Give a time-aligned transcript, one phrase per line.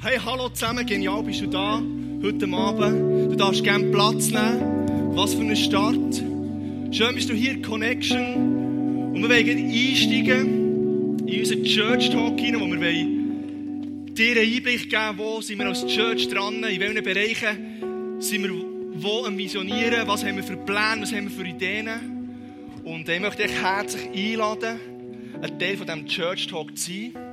[0.00, 1.82] Hey, hallo zusammen, genial bist du da
[2.22, 3.32] heute Abend.
[3.32, 5.16] Du darfst gerne Platz nehmen.
[5.16, 6.22] Was für ein Start.
[6.94, 9.12] Schön bist du hier, Connection.
[9.12, 12.78] Und wir wollen einsteigen in unseren Church Talk hinein, wo wir
[14.14, 18.52] dir einen Einblick geben, wo sind wir als Church dran, in welchen Bereichen sind wir
[19.02, 21.88] wo am Visionieren, was haben wir für Pläne, was haben wir für Ideen.
[22.84, 24.78] Und ich möchte dich herzlich einladen,
[25.42, 27.27] ein Teil von diesem Church Talk zu sein.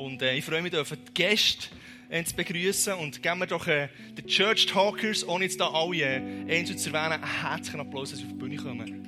[0.00, 1.68] Und äh, ich freue mich, die Gäste
[2.08, 2.94] äh, zu begrüßen.
[2.94, 6.88] Und geben wir doch äh, den Church Talkers, ohne jetzt da alle äh, einzeln zu
[6.88, 9.06] erwähnen, einen herzlichen Applaus, dass sie auf die Bühne kommen.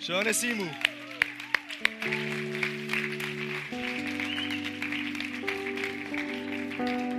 [0.00, 0.70] Schöne Simon.
[6.76, 7.17] Schön.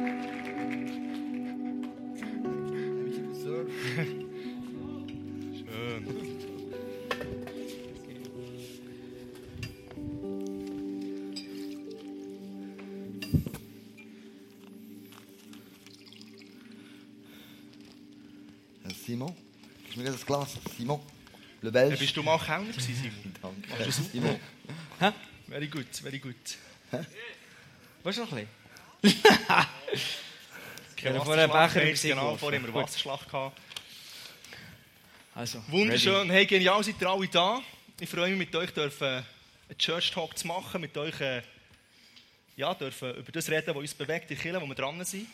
[20.30, 20.58] Glas?
[20.78, 21.00] Simon,
[21.62, 21.98] Le Äh, Belge.
[21.98, 23.36] bist du mal Kellner gewesen, Simon?
[23.42, 23.92] Danke.
[23.92, 24.10] Super.
[24.12, 24.40] Simon.
[25.48, 26.36] Very good, very good.
[28.04, 28.48] Willst du noch ein
[29.02, 29.24] bisschen?
[30.96, 32.88] Kein Ja, vorher Becher jetzt über genau, vorher haben wir geworfen.
[32.90, 33.60] Wasserschlag gehabt.
[35.34, 36.30] Also, Wunderschön.
[36.30, 37.62] Hey, genial, seid ihr alle da.
[38.00, 41.42] Ich freue mich, mit euch dürfen, einen Church Talk zu machen, mit euch äh,
[42.56, 45.26] ja, dürfen über das reden, was uns bewegt, die Kirche, wo wir dran sind.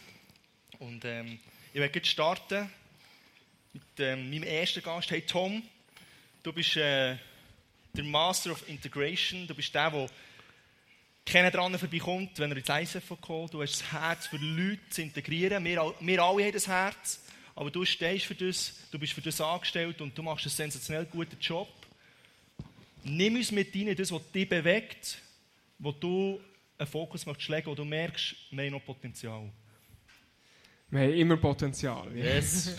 [0.80, 1.40] Und ähm,
[1.74, 2.70] ich werde jetzt starten
[3.76, 5.12] mit ähm, meinem ersten Gast.
[5.12, 5.62] Hey Tom,
[6.44, 7.18] du bist äh,
[7.94, 9.46] der Master of Integration.
[9.48, 10.10] Du bist der, der
[11.26, 13.54] keiner dran vorbeikommt, wenn er ins ISF kommt.
[13.54, 15.66] Du hast das Herz für Leute zu integrieren.
[15.66, 17.22] Wir, wir alle haben das Herz.
[17.54, 21.06] Aber du stehst für das, du bist für das angestellt und du machst einen sensationell
[21.06, 21.68] guten Job.
[23.04, 25.18] Nimm uns mit rein in das, was dich bewegt,
[25.80, 26.40] wo du
[26.78, 29.52] einen Fokus möchtest legen, wo du merkst, wir haben noch Potenzial.
[30.90, 32.16] Wir haben immer Potenzial.
[32.16, 32.26] Ja.
[32.26, 32.76] Yes.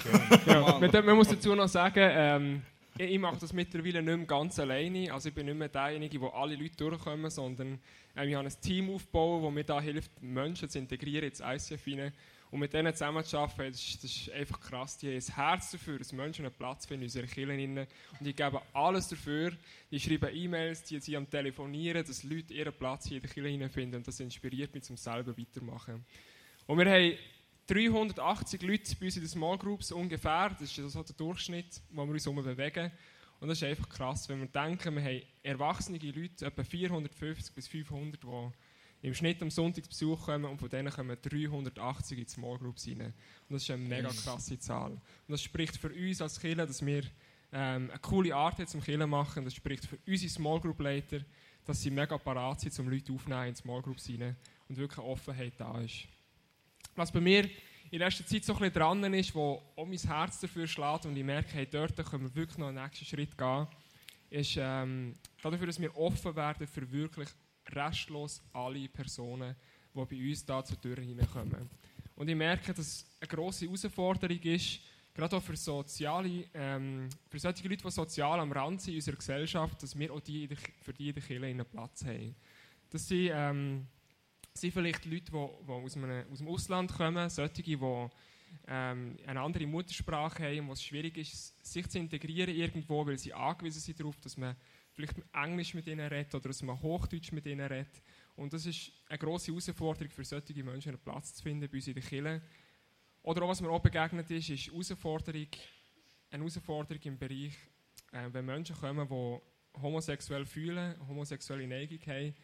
[0.47, 2.63] Ja, man, man muss dazu noch sagen, ähm,
[2.99, 5.13] ich, ich mache das mittlerweile nicht mehr ganz alleine.
[5.13, 7.79] Also ich bin nicht mehr derjenige, wo alle Leute durchkommen, sondern
[8.17, 11.87] ähm, ich habe ein Team aufgebaut, das mir da hilft, Menschen zu integrieren ins ICF
[11.87, 12.13] rein.
[12.53, 14.97] Und mit denen zusammen zu arbeiten, das ist, das ist einfach krass.
[14.99, 17.79] Die haben ein Herz dafür, dass Menschen einen Platz finden in unseren Kirchen.
[17.79, 17.89] Und
[18.21, 19.53] die geben alles dafür.
[19.91, 23.69] Die schreiben E-Mails, die sind am Telefonieren, dass Leute ihren Platz hier in der Kirche
[23.69, 23.97] finden.
[23.97, 26.05] Und das inspiriert mich zum selber weitermachen.
[26.67, 27.19] Und wir haben
[27.67, 30.51] 380 Leute bei uns in den Small Groups ungefähr.
[30.59, 32.93] Das ist so der Durchschnitt, wo wir uns herum bewegen.
[33.41, 37.69] Und das ist einfach krass, wenn wir denken, wir haben erwachsene Leute, etwa 450 bis
[37.69, 42.31] 500, die im Schnitt am Sonntag Besuch kommen und von denen kommen 380 in die
[42.31, 43.01] Small Groups rein.
[43.01, 43.15] Und
[43.51, 44.93] das ist eine mega krasse Zahl.
[44.93, 47.03] Und das spricht für uns als Kirche, dass wir
[47.53, 49.45] ähm, eine coole Art haben zum Kirche machen.
[49.45, 51.21] Das spricht für unsere Small Group Leiter,
[51.65, 54.37] dass sie mega parat sind, um Leute aufzunehmen in die Small Groups rein
[54.69, 56.09] und wirklich Offenheit da ist.
[56.97, 57.49] Was bei mir
[57.91, 61.17] in letzter Zeit so ein bisschen dran ist, wo auch mein Herz dafür schlägt und
[61.17, 63.67] ich merke, hey, dort können wir wirklich noch einen nächsten Schritt gehen,
[64.31, 67.29] ist ähm, dafür, dass wir offen werden für wirklich
[67.69, 69.55] restlos alle Personen,
[69.95, 71.69] die bei uns da zur Tür hineinkommen.
[72.17, 74.81] Und ich merke, dass es eine grosse Herausforderung ist,
[75.15, 79.17] gerade auch für, soziale, ähm, für solche Leute, die sozial am Rand sind in unserer
[79.17, 80.49] Gesellschaft, dass wir auch die
[80.83, 82.35] für die in der Kirche einen Platz haben.
[82.91, 83.87] Das sind, ähm,
[84.57, 87.79] sind vielleicht Leute, die, die aus, einem, aus dem Ausland kommen, solche, die
[88.69, 93.33] ähm, eine andere Muttersprache haben und es schwierig ist, sich zu integrieren irgendwo, weil sie
[93.33, 94.57] angewiesen sind darauf, dass man
[94.93, 98.03] vielleicht Englisch mit ihnen redet oder dass man Hochdeutsch mit ihnen redet.
[98.35, 101.87] Und das ist eine grosse Herausforderung für solche Menschen, einen Platz zu finden bei uns
[101.87, 102.43] in der Kirche.
[103.23, 105.49] Oder auch, was mir auch begegnet ist, ist Herausforderung,
[106.31, 107.53] eine Herausforderung im Bereich,
[108.13, 112.35] äh, wenn Menschen kommen, die homosexuell fühlen, homosexuelle Neigung haben,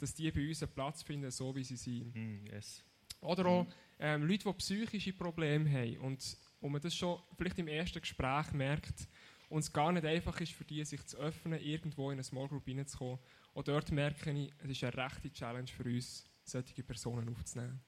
[0.00, 2.14] dass die bei uns einen Platz finden, so wie sie sind.
[2.14, 2.82] Mm, yes.
[3.20, 3.66] Oder auch
[3.98, 8.50] ähm, Leute, die psychische Probleme haben und, und man das schon vielleicht im ersten Gespräch
[8.52, 9.08] merkt
[9.50, 12.48] und es gar nicht einfach ist für die, sich zu öffnen, irgendwo in eine Small
[12.48, 13.18] Group reinzukommen.
[13.54, 17.80] Auch dort merke ich, es ist eine rechte Challenge für uns, solche Personen aufzunehmen.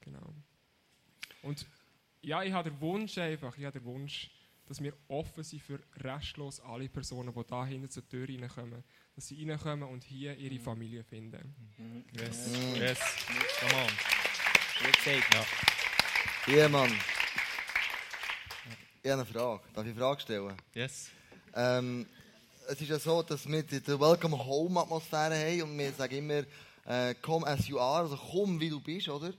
[0.00, 0.34] Genau.
[1.42, 1.66] Und
[2.22, 4.30] ja, ich habe den Wunsch einfach, ich habe den Wunsch,
[4.66, 8.82] dass wir offen sind für restlos alle Personen, die da hinten zur Tür reinkommen.
[9.14, 11.54] Dass sie reinkommen und hier ihre Familie finden.
[12.12, 12.50] Yes.
[12.74, 12.98] Yes.
[13.60, 13.88] Come on.
[14.84, 15.46] Gut gesagt.
[16.48, 16.92] Ja, Mann.
[19.02, 19.62] Ich habe eine Frage.
[19.72, 20.56] Darf ich eine Frage stellen?
[20.74, 21.10] Yes.
[21.54, 22.06] Ähm,
[22.68, 26.16] es ist ja so, dass wir die die Welcome Home Atmosphäre haben und wir sagen
[26.16, 26.42] immer,
[26.86, 29.32] äh, come as you are, also komm wie du bist, oder?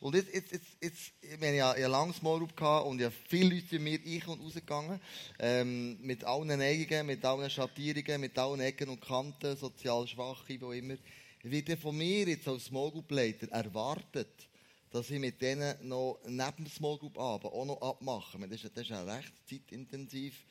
[0.00, 3.00] Und jetzt, jetzt, jetzt, jetzt ich meine, ich hatte ja lange Small Group gehabt und
[3.00, 5.00] ich habe viele Leute bei mir ein- und rausgegangen,
[5.38, 10.72] ähm, mit allen Neigungen, mit allen Schattierungen, mit allen Ecken und Kanten, sozial Schwache, wo
[10.72, 10.96] immer.
[11.42, 14.48] Wird ja von mir jetzt als Small Group Leiter erwartet,
[14.92, 18.38] dass ich mit denen noch neben der Small Group Abend auch noch abmache.
[18.38, 20.44] Ich Das ist, das ist ja recht zeitintensiv,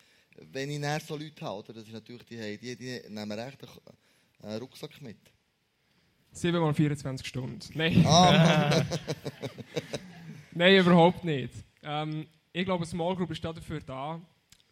[0.52, 1.60] wenn ich näher so Leute habe.
[1.60, 1.74] Oder?
[1.74, 3.60] Das ist natürlich, die, die, die nehmen recht
[4.42, 5.18] einen Rucksack mit.
[6.32, 7.60] 7 mal 24 Stunden.
[7.74, 8.06] Nein.
[8.06, 8.86] Ah,
[10.54, 11.54] Nein, überhaupt nicht.
[11.84, 14.22] Ähm, ich glaube, Small Group ist dafür da,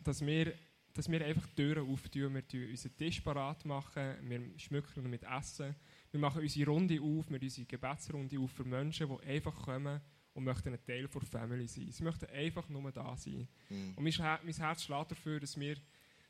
[0.04, 0.54] dass wir,
[0.94, 2.34] dass wir einfach Türen auftun.
[2.34, 5.76] Wir tun unseren Tisch parat machen, wir schmücken mit Essen.
[6.12, 10.02] Wir machen unsere Runde auf, wir unsere Gebetsrunde auf für Menschen, die einfach kommen
[10.34, 11.92] und möchten ein Teil der Family sein.
[11.92, 13.48] Sie möchten einfach nur da sein.
[13.70, 13.94] Mhm.
[13.96, 15.76] Und mein, mein Herz schlägt dafür, dass wir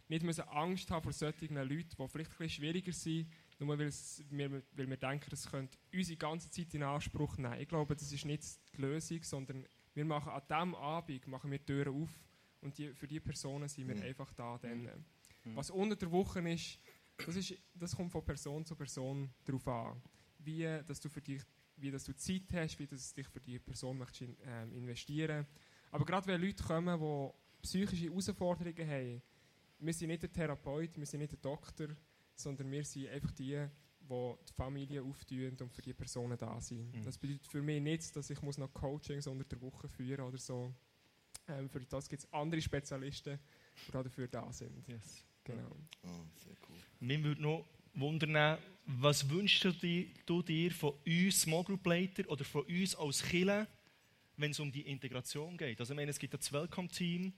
[0.08, 3.28] nicht müssen Angst haben vor solchen Leuten, die vielleicht ein bisschen schwieriger sind,
[3.60, 7.60] nur weil, es, wir, weil wir denken, das könnte unsere ganze Zeit in Anspruch nehmen.
[7.60, 8.44] Ich glaube, das ist nicht
[8.76, 12.10] die Lösung, sondern wir machen an diesem Abend machen wir die Türen auf
[12.62, 14.04] und die, für diese Personen sind wir Mhm.
[14.04, 14.58] einfach da.
[14.58, 14.90] Dann.
[15.56, 16.80] Was unter der Woche ist
[17.26, 20.02] das, ist, das kommt von Person zu Person darauf an.
[20.38, 21.42] Wie, dass du für dich,
[21.76, 25.46] wie dass du Zeit hast, wie dass du dich für die Person möchtest, ähm, investieren
[25.92, 29.22] Aber gerade wenn Leute kommen, die psychische Herausforderungen haben,
[29.80, 31.88] wir sind nicht der Therapeut, wir sind nicht der Doktor,
[32.40, 33.68] sondern wir sind einfach die,
[34.00, 36.96] die die Familie auftun und für die Personen da sind.
[36.96, 37.04] Mhm.
[37.04, 40.38] Das bedeutet für mich nicht, dass ich muss noch Coachings unter der Woche führen oder
[40.38, 40.74] so.
[41.48, 43.40] Ähm, für das gibt es andere Spezialisten,
[43.88, 44.88] die da dafür da sind.
[44.88, 45.26] Yes.
[45.44, 45.76] Genau.
[46.04, 46.78] Ah, sehr cool.
[47.00, 52.30] Mich würde noch wundern, was wünschst du dir, du dir von uns Small Group Leiter
[52.30, 53.68] oder von uns als Killer,
[54.38, 55.80] wenn es um die Integration geht?
[55.80, 57.34] Also ich meine, es gibt das Welcome-Team,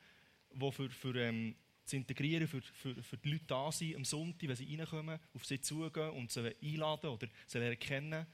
[0.53, 1.55] das für, für ähm,
[1.91, 5.45] zu integrieren, für, für, für die Leute da sind, am Sonntag, wenn sie reinkommen, auf
[5.45, 8.25] sie zugehen und sie einladen oder sie lernen kennen.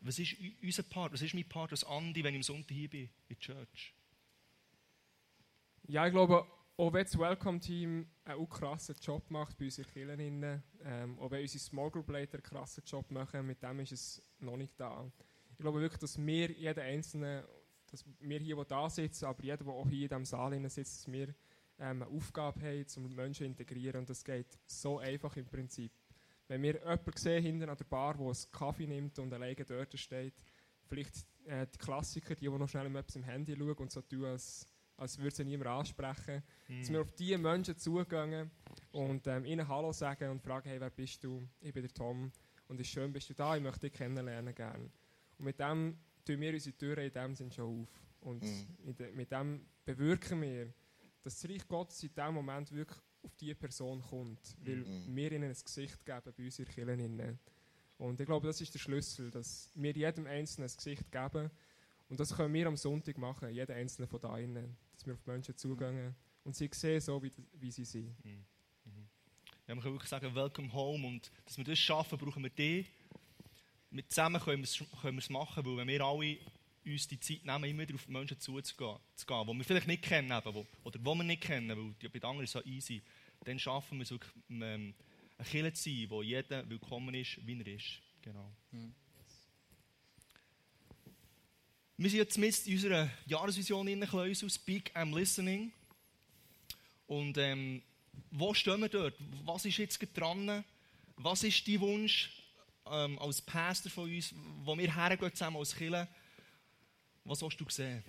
[0.00, 2.90] Was ist unser Part, was ist mein Part als Andi, wenn ich am Sonntag hier
[2.90, 3.94] bin, in der Church?
[5.88, 11.18] Ja, ich glaube, auch wenn das Welcome-Team einen krassen Job macht bei unseren Kirchen, ähm,
[11.18, 14.56] auch wenn unsere Small Group Leiter einen krassen Job machen, mit dem ist es noch
[14.56, 15.10] nicht da.
[15.52, 17.48] Ich glaube wirklich, dass wir, jeder Einzelne,
[17.90, 21.06] dass wir hier, die da sitzen, aber jeder, der auch hier in diesem Saal sitzt,
[21.06, 21.34] dass wir
[21.78, 24.00] ähm, eine Aufgabe haben, um Menschen zu integrieren.
[24.00, 25.92] Und das geht so einfach im Prinzip.
[26.48, 29.98] Wenn wir jemanden sehen, hinten an der Bar, der einen Kaffee nimmt und alleine dort
[29.98, 30.34] steht,
[30.84, 34.24] vielleicht äh, die Klassiker, die, die noch schnell etwas im Handy schauen und so tun,
[34.26, 38.50] als, als würde sie niemand ansprechen, dass wir auf diese Menschen zugehen
[38.92, 41.48] und ähm, ihnen Hallo sagen und fragen, hey, wer bist du?
[41.60, 42.30] Ich bin der Tom
[42.68, 44.88] und es ist schön, bist du da, ich möchte dich kennenlernen gerne.
[45.38, 47.88] Und mit dem tun wir unsere Türen in dem Sinn schon auf.
[48.20, 49.14] Und Mhm.
[49.14, 50.72] mit dem bewirken wir,
[51.26, 55.16] dass das Reich Gottes in diesem Moment wirklich auf diese Person kommt, weil Mhm.
[55.16, 57.38] wir ihnen ein Gesicht geben bei unseren Kirchen.
[57.98, 61.50] Und ich glaube, das ist der Schlüssel, dass wir jedem Einzelnen ein Gesicht geben.
[62.08, 64.76] Und das können wir am Sonntag machen, jeder Einzelne von da innen.
[64.92, 66.14] Dass wir auf die Menschen zugehen
[66.44, 68.14] und sie sehen, so wie, wie sie sind.
[68.24, 71.08] Ja, man kann wirklich sagen, welcome home.
[71.08, 72.86] Und dass wir das schaffen, brauchen wir die.
[73.90, 76.38] Mit zusammen können wir es können wir es machen, weil wenn wir alle
[76.86, 80.02] uns die Zeit nehmen, immer wieder auf Menschen zuzugehen, zu gehen, die wir vielleicht nicht
[80.02, 83.02] kennen, eben, wo, oder die wir nicht kennen, weil die bei den anderen so easy,
[83.44, 84.94] dann schaffen wir es wirklich, ähm,
[85.38, 88.00] eine Kirche zu sein, wo jeder willkommen ist, wie er ist.
[88.22, 88.50] Genau.
[91.98, 95.72] Wir sind jetzt mit in unserer Jahresvision in Kleusel, Speak, I'm Listening.
[97.06, 97.82] Und ähm,
[98.30, 99.14] wo stehen wir dort?
[99.44, 100.64] Was ist jetzt dran?
[101.16, 102.30] Was ist dein Wunsch
[102.90, 104.34] ähm, als Pastor von uns,
[104.64, 106.08] wo wir hergehen zusammen als Kirche?
[107.28, 108.04] Was willst du sehen?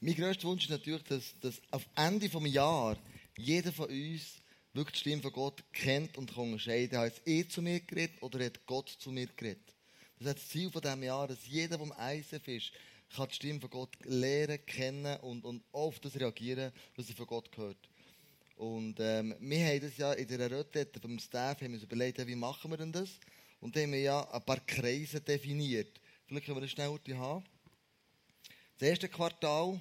[0.00, 2.98] Mein grösster Wunsch ist natürlich, dass, dass auf Ende des Jahres
[3.38, 4.42] jeder von uns
[4.74, 8.44] wirklich die Stimme von Gott kennt und kann unterscheiden, hat er zu mir geredet oder
[8.44, 9.74] hat Gott zu mir geredet.
[10.18, 12.72] Das ist das Ziel von diesem Jahr, dass jeder, der im ISF ist,
[13.14, 17.26] kann die Stimme von Gott lernen, kennen und, und auf das reagieren, was er von
[17.26, 17.88] Gott hört.
[18.56, 22.34] Und ähm, wir haben das ja in der Retrette vom Staff haben uns überlegt, wie
[22.34, 23.18] machen wir denn das?
[23.60, 25.98] Und dann haben wir ja ein paar Kreise definiert.
[26.26, 27.44] Vielleicht können wir das schnell heute haben.
[28.78, 29.80] Das erste Quartal.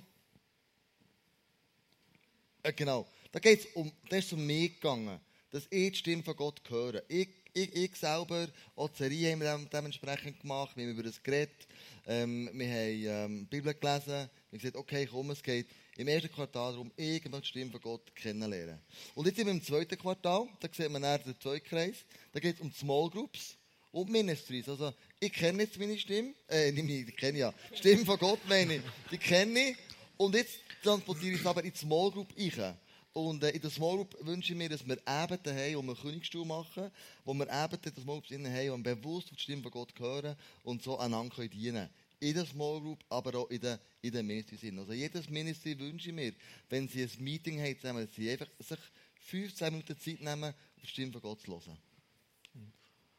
[2.64, 3.06] Äh, genau.
[3.32, 3.92] Da geht es um,
[4.32, 5.20] um mich gegangen.
[5.52, 7.04] Dass ich die Stimme von Gott höre.
[7.10, 10.76] Ich, ich, ich selber, auch die Serie haben wir dem- dementsprechend gemacht.
[10.78, 11.68] Wir haben über das geredet.
[12.08, 14.08] Ähm, wir haben ähm, die Bibel gelesen.
[14.08, 17.82] Wir haben gesagt, okay, komm, es geht im ersten Quartal darum, möchte die Stimme von
[17.82, 18.80] Gott kennenlernen.
[19.14, 20.48] Und jetzt sind wir im zweiten Quartal.
[20.60, 21.98] Da sieht man den zweiten Kreis.
[22.32, 23.58] Da geht es um Small Groups
[23.92, 24.68] und Ministries.
[24.68, 24.94] Also,
[25.26, 27.54] ich kenne jetzt meine Stimme, äh, nicht meine, die kenne ja.
[27.72, 28.82] Die Stimme von Gott meine ich.
[29.12, 29.78] Die kenne ich.
[30.18, 32.78] Und jetzt transportiere ich es aber in die Small Group rein.
[33.14, 35.96] Und äh, in der Small Group wünsche ich mir, dass wir Abende haben, wo wir
[35.96, 36.92] Königsstuhl machen,
[37.24, 39.94] wo wir Abende in der Small Group haben, wir bewusst auf die Stimme von Gott
[39.98, 41.90] hören und so einander können dienen
[42.20, 44.80] In der Small Group, aber auch in der, in der Ministry sind.
[44.80, 46.34] Also jedes Ministry wünsche ich mir,
[46.70, 48.80] wenn sie ein Meeting haben dass sie einfach sich
[49.22, 51.78] 15 Minuten Zeit nehmen, auf die Stimme von Gott zu hören.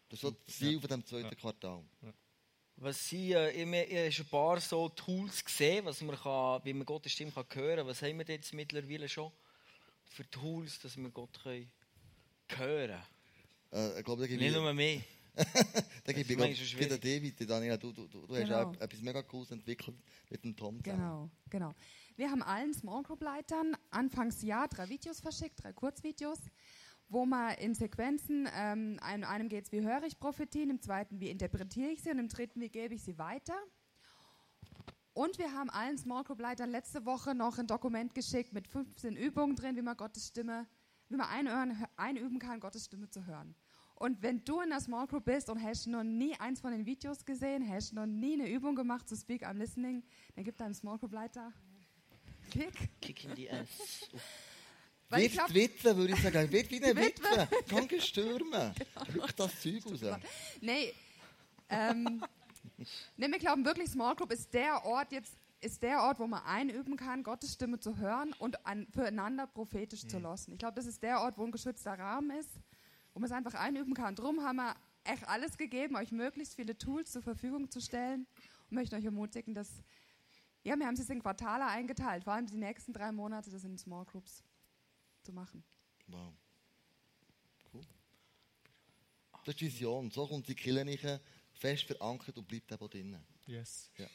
[0.09, 1.35] Das ist das Ziel von dem zweiten Ja.
[1.35, 1.85] Quartal.
[2.77, 6.17] Was sind, äh, ich habe ich habe schon ein paar so Tools gesehen, was man
[6.17, 7.87] kann, wie man Gottes Stimme kann hören kann.
[7.87, 9.33] Was haben wir jetzt mittlerweile schon
[10.11, 11.71] für Tools, dass wir Gott können
[12.49, 13.03] hören
[13.73, 14.39] Äh, ich glaube, da können?
[14.39, 15.01] gebe Nicht ich, nur mehr.
[15.37, 16.89] da Das gebe ist ich manchmal glaub, schwierig.
[16.89, 18.49] der David, Daniela, du, du, du, du Genau.
[18.49, 19.97] hast auch etwas mega Cooles entwickelt
[20.31, 20.99] mit dem Tom zusammen.
[21.01, 21.75] Genau, genau.
[22.17, 26.39] Wir haben allen Small Group Leitern Anfangsjahr drei Videos verschickt, drei Kurzvideos,
[27.09, 31.21] wo man in Sequenzen, ähm, in einem geht es, wie höre ich Prophetien, im zweiten,
[31.21, 33.55] wie interpretiere ich sie und im dritten, wie gebe ich sie weiter.
[35.13, 39.17] Und wir haben allen Small Group Leitern letzte Woche noch ein Dokument geschickt mit 15
[39.17, 40.67] Übungen drin, wie man Gottes Stimme,
[41.09, 43.55] wie man einhören, einüben kann, Gottes Stimme zu hören.
[43.95, 46.85] Und wenn du in der Small Group bist und hast noch nie eins von den
[46.85, 50.75] Videos gesehen, hast noch nie eine Übung gemacht zu Speak I'm Listening, dann gib deinem
[50.75, 51.51] Small Group Leiter
[52.51, 53.01] Kick.
[53.01, 54.11] Kick in die Ass.
[55.11, 56.51] Wird glaub- die Witwe, würde ich sagen.
[56.53, 57.25] Wird wie eine Witwe.
[57.25, 57.49] Witwe.
[57.69, 58.75] Kann gestürmen.
[59.13, 60.19] Drück das Zeug raus.
[60.61, 60.93] Nee,
[61.69, 62.23] ähm,
[63.17, 66.43] nee, wir glauben wirklich, Small Group ist der Ort jetzt, ist der Ort, wo man
[66.45, 70.53] einüben kann, Gottes Stimme zu hören und an, füreinander prophetisch zu lassen.
[70.53, 72.51] Ich glaube, das ist der Ort, wo ein geschützter Rahmen ist,
[73.15, 74.15] wo man es einfach einüben kann.
[74.15, 78.27] Drum haben wir echt alles gegeben, euch möglichst viele Tools zur Verfügung zu stellen
[78.71, 79.69] und möchten euch ermutigen, dass
[80.63, 83.63] ja, wir haben es jetzt in Quartale eingeteilt, vor allem die nächsten drei Monate, das
[83.63, 84.43] in Small Groups
[85.27, 85.63] zu machen.
[86.07, 86.33] Wow.
[87.73, 87.83] Cool.
[89.45, 90.11] Das ist die Vision.
[90.11, 91.21] So kommt die Kirche
[91.53, 93.25] fest verankert und bleibt eben drinnen.
[93.47, 93.91] Yes.
[93.99, 94.07] Ja.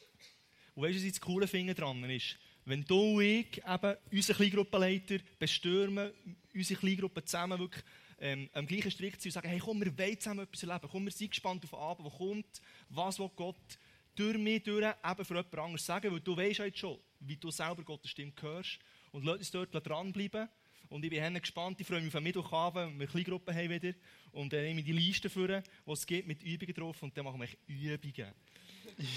[0.76, 2.38] Und weißt du, was das coole Finger dran ist?
[2.64, 6.14] Wenn du und ich eben unsere Kleingruppenleiter bestürmen,
[6.54, 7.84] unsere Kleingruppe zusammen wirklich
[8.20, 10.88] ähm, am gleichen Strick sind und sagen, hey komm, wir wollen zusammen etwas erleben.
[10.90, 12.62] Komm, wir sind gespannt auf den Abend, der kommt.
[12.90, 13.80] Was will Gott
[14.16, 16.12] durch mich durch eben für jemand anderes sagen?
[16.12, 18.80] Weil du weißt ja jetzt schon, wie du selber Gottes Stimme hörst.
[19.12, 20.48] Und lass uns dort dranbleiben.
[20.92, 21.80] Und ich bin gespannt.
[21.80, 23.94] Ich freue mich auf den Mittwochabend, wenn wir Kleingruppen haben wieder.
[24.34, 27.02] Und dann nehme ich die Liste vor, die es gibt mit Übungen drauf.
[27.02, 28.34] Und dann machen wir Übungen.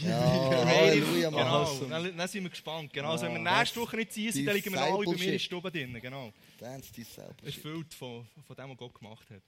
[0.02, 1.40] Ja, Halleluja, Mann.
[1.40, 2.92] Genau, dann, dann sind wir gespannt.
[2.92, 5.04] Genau, also, wenn wir nächste Woche nicht ziehen sind, dann liegen wir alle bei mir
[5.04, 5.40] in der Discipleship.
[5.40, 5.98] Stube drin.
[6.00, 6.32] Genau.
[6.58, 7.34] Dance yourself.
[7.42, 9.42] Erfüllt von, von dem, was Gott gemacht hat.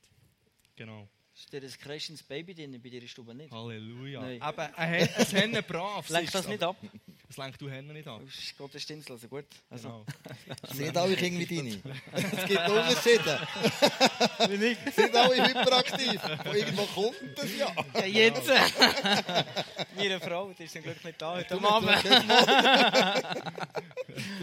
[0.75, 1.09] Genau.
[1.39, 3.53] Ist dir ein kreischendes Baby drin bei dir Stube nicht?
[3.53, 4.23] Halleluja.
[4.23, 4.41] Nein.
[4.41, 6.09] Aber ein, Hen- ein Hennen brav.
[6.17, 6.77] Lenkt das nicht ab?
[7.29, 8.23] Das lenkt du Hennen nicht ab.
[8.25, 9.45] Das ist Gottes Stimme, also gut.
[9.69, 10.07] Also, Genau.
[10.73, 11.73] Sind alle irgendwie deine?
[12.13, 13.47] Es gibt Unterschiede.
[14.59, 14.95] Nicht?
[14.95, 16.21] Sind alle hyperaktiv.
[16.23, 17.71] Von irgendwo kommt das ja.
[17.95, 18.49] Ja, jetzt!
[19.97, 21.91] Meine Frau, die ist zum Glück nicht da heute Du Abend.
[22.03, 22.09] Du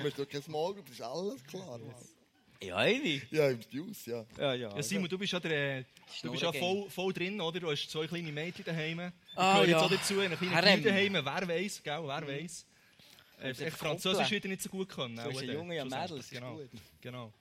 [0.03, 1.79] hast doch kein Small das ist alles klar.
[1.79, 1.95] Mann.
[2.67, 3.21] Ja, eine.
[3.31, 4.25] Ja, im News, ja.
[4.37, 4.75] Ja, ja.
[4.75, 5.83] Ja, Simon, du bist ja, der,
[6.21, 7.59] du bist ja voll, voll drin, oder?
[7.59, 8.99] Du hast zwei kleine Mädchen daheim.
[8.99, 9.79] Ich Ah, jetzt ja.
[9.81, 10.61] auch dazu, eine kleine.
[10.73, 11.13] Kind daheim.
[11.13, 12.01] Wer weiß, gell?
[12.03, 12.65] Wer weiß.
[13.41, 15.15] Äh, echt Französisch wieder nicht so gut können.
[15.17, 15.85] Du bist ein Junge, ja.
[15.85, 16.55] Mädels, ist Genau.
[16.57, 16.69] gut.
[17.01, 17.33] genau.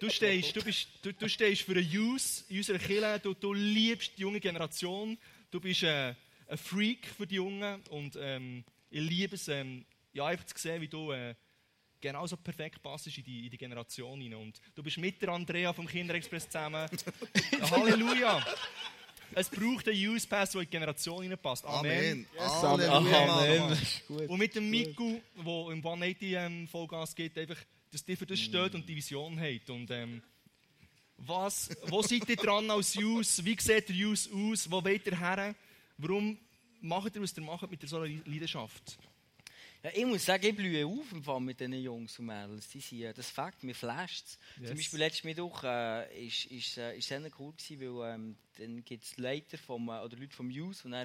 [0.00, 3.20] Du stehst, du, bist, du, du stehst für den Youth in unserer Kirche.
[3.22, 5.16] Du, du liebst die junge Generation.
[5.50, 6.14] Du bist äh,
[6.48, 7.82] ein Freak für die Jungen.
[7.90, 11.34] Und ähm, ich liebe es, ähm, ja, einfach zu sehen, wie du äh,
[12.02, 14.40] genauso perfekt passt in die, in die Generation hinein.
[14.40, 16.86] Und du bist mit der Andrea vom Kinderexpress zusammen.
[17.70, 18.44] Halleluja!
[19.34, 21.64] Es braucht einen Youth Pass, der in die Generation hineinpasst.
[21.64, 22.26] Amen.
[22.38, 22.62] Amen.
[22.62, 23.78] Halleluja, Mann.
[24.28, 27.56] Und mit dem Miku, der im 180 ähm, Vollgas geht, einfach,
[27.90, 29.70] dass die für das steht und die Vision hat.
[29.70, 30.22] Und, ähm,
[31.16, 33.44] was, wo seid ihr dran als Youth?
[33.44, 34.70] Wie sieht der Youth aus?
[34.70, 35.54] Wo wollt ihr her?
[35.96, 36.36] Warum
[36.80, 38.98] macht ihr, was ihr macht mit so einer Leidenschaft?
[39.84, 42.68] Ja, ich muss sagen, ich blühe auf im Fall mit diesen Jungs und Mädels.
[42.68, 44.38] Die sind, äh, das Fakt, mir flasht es.
[44.60, 44.68] Yes.
[44.68, 48.84] Zum Beispiel letzten Mittwoch äh, ist, ist, äh, ist sehr cool gewesen, weil ähm, dann
[48.84, 51.04] gibt es Leiter vom, äh, oder Leute vom Youth, die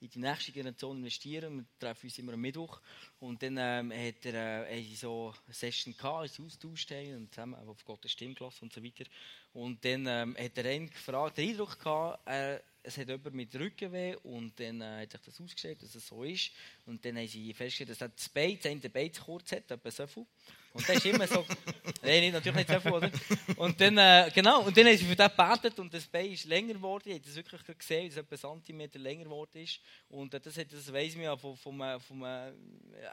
[0.00, 1.56] in die nächste Generation investieren.
[1.58, 2.80] Wir treffen uns immer am Mittwoch.
[3.20, 7.84] Und dann ähm, hat er äh, so eine Session gehabt, uns austauscht und zusammen auf
[7.84, 9.04] Gottes Stimme gelassen und so weiter.
[9.52, 13.54] Und dann ähm, hat er einen gefragt, den Eindruck gehabt, äh, es hat jemand mit
[13.54, 16.52] Rückenweh und dann äh, hat sich das ausgestellt, dass es so ist.
[16.86, 19.90] Und dann haben sie festgestellt, dass das Bein, das eine Bein zu kurz hat, etwa
[19.90, 20.24] so viel.
[20.72, 21.44] Und das ist immer so,
[22.02, 23.10] nein, nicht, natürlich nicht so viel, oder?
[23.56, 26.44] Und dann, äh, genau, und dann haben sie für den gebetet und das Bein ist
[26.44, 27.02] länger geworden.
[27.06, 29.80] Ich habe das wirklich gesehen, dass es etwa Zentimeter länger geworden ist.
[30.10, 32.52] Und äh, das, hat- das weiss man ja vom, vom, äh, vom äh,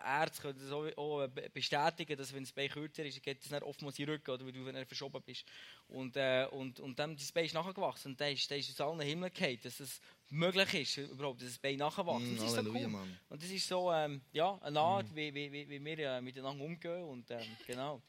[0.02, 3.42] Arzt, können das auch, auch äh, be- bestätigen, dass wenn das Bein kürzer ist, geht
[3.42, 5.46] es dann oftmals in den Rücken, oder, weil du dann verschoben bist.
[5.88, 8.88] Und, äh, und, und dann das Bein ist nachgewachsen und dann ist, dann ist aus
[8.88, 10.00] allen Himmel gefallen, dass es
[10.30, 12.32] möglich ist, überhaupt, dass das Bein nachwächst.
[12.32, 12.88] Mm, das ist so cool.
[12.88, 13.20] Mann.
[13.30, 16.64] Und das ist so ähm, ja, eine Art, wie, wie, wie, wie wir äh, miteinander
[16.64, 17.04] umgehen.
[17.04, 18.02] Und ähm, genau.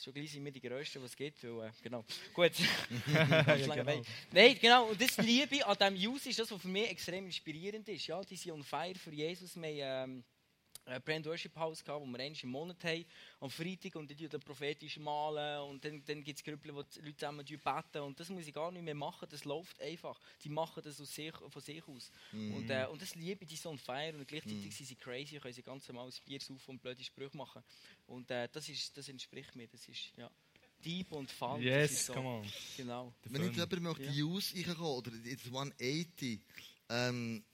[0.00, 1.42] Schon gleich sind wir die Größten, was es gibt.
[1.44, 2.04] Weil, äh, genau.
[2.32, 2.52] Gut.
[3.06, 4.02] genau.
[4.32, 4.86] Nein, genau.
[4.88, 8.06] Und das Liebe an diesem Youth ist das, was für mich extrem inspirierend ist.
[8.06, 9.54] Ja, die sind on fire für Jesus.
[9.56, 10.31] Wir haben, ähm, äh,
[11.04, 13.04] Brand Worship House gehabt, wo wir einmal im Monat haben,
[13.40, 17.00] am Freitag, und die dann prophetisch malen, und dann, dann gibt es Gruppen, wo die
[17.00, 20.18] Leute zusammen beten, und das muss ich gar nicht mehr machen, das läuft einfach.
[20.42, 22.10] Die machen das aus sich, von sich aus.
[22.32, 22.54] Mhm.
[22.54, 25.38] Und, äh, und das liebe ich, die so on fire, und gleichzeitig sind sie crazy,
[25.38, 27.62] können sie ganz normal Bier saufen und blöde Sprüche machen.
[28.06, 30.30] Und äh, das, ist, das entspricht mir, das ist, ja,
[30.84, 31.56] deep und fun.
[31.56, 32.52] das Yes, ist so, come on.
[32.76, 33.12] Genau.
[33.24, 33.68] Wenn jetzt Fun.
[33.70, 34.24] jemand möchte Ja.
[34.24, 36.40] Use reinkommen oder jetzt 180,
[36.88, 37.44] ähm,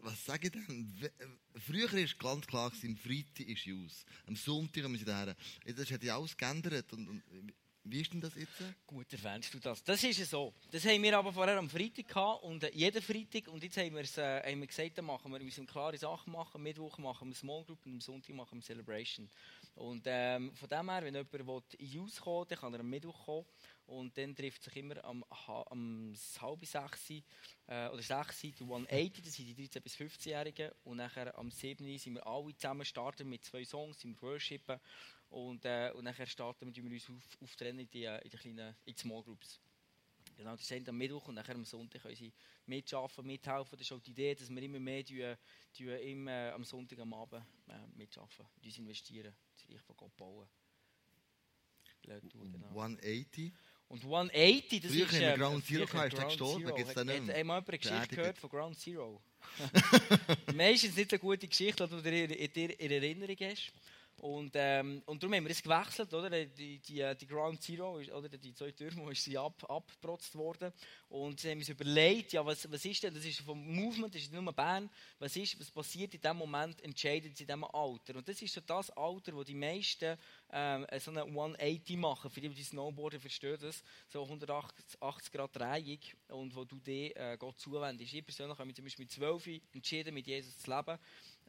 [0.00, 0.94] was sage ich denn?
[1.02, 4.04] Äh, Früher war ganz klar, am Freitag ist Use.
[4.26, 5.36] Am Sonntag haben wir sie daher.
[5.76, 6.92] Das hat ja alles geändert.
[6.92, 7.22] Und, und,
[7.90, 8.52] wie ist denn das jetzt?
[8.86, 9.82] Gut erwähnst du das.
[9.82, 10.52] Das ist so.
[10.70, 13.96] Das haben wir aber vorher am Freitag gehabt und äh, jeden Freitag und jetzt haben,
[13.96, 16.62] äh, haben wir gesagt, dann machen wir, müssen klare Sachen machen.
[16.62, 19.30] Mittwoch machen wir Small Group und am Sonntag machen wir Celebration.
[19.74, 23.24] Und ähm, von dem her, wenn jemand in Use kommen dann kann er am Mittwoch
[23.24, 23.46] kommen
[23.88, 29.34] und dann trifft sich immer am, am halb sechs äh, oder sechs die 180, das
[29.34, 33.44] sind die 13- bis 15-Jährigen und nachher am 7 sind wir alle zusammen starten mit
[33.44, 34.78] zwei Songs, sind wir worshipen
[35.30, 38.76] und, äh, und nachher starten wir, wir uns auf, auftrennen in die, in die kleinen
[38.84, 39.58] in die Small Groups.
[40.36, 42.32] Genau, das sind am Mittwoch und nachher am Sonntag können sie
[42.66, 43.78] mitarbeiten, mithelfen.
[43.78, 45.36] Das ist auch die Idee, dass wir immer mehr tun,
[45.76, 50.16] tun im, äh, am Sonntag am Abend äh, mitarbeiten, uns investieren, das Reich von Gott
[50.16, 50.46] bauen.
[52.30, 52.68] Tun, genau.
[52.68, 53.52] 180.
[53.88, 55.12] Und 180, das Früher ist...
[55.14, 56.74] haben wir ähm, Ground Zero gehabt, ist der gestorben, Zero.
[56.76, 57.36] gibt's den Hat- nicht mehr?
[57.38, 59.22] Hat mal jemand eine Geschichte gehört von Ground Zero?
[60.54, 63.72] Meistens nicht eine gute Geschichte, die du in, in, in Erinnerung hast.
[64.18, 66.28] Und, ähm, und darum haben wir es gewechselt, oder?
[66.28, 70.72] Die, die, die Ground Zero, oder die zwei Türme, ist sie ab, abgeprotzt worden.
[71.08, 74.22] Und sie haben uns überlegt, ja, was, was ist denn, das ist vom Movement, das
[74.22, 77.64] ist nicht nur Bern, was ist, was passiert in dem Moment, entscheidet sie in diesem
[77.64, 78.16] Alter.
[78.16, 80.18] Und das ist so das Alter, wo die meisten
[80.50, 86.00] ähm, so eine 180 machen, für die, die Snowboarden verstehen das, so 180 Grad Drehung
[86.28, 88.12] und wo du dir äh, Gott zuwendest.
[88.12, 90.98] Ich persönlich habe mich zum Beispiel mit 12 entschieden, mit Jesus zu leben.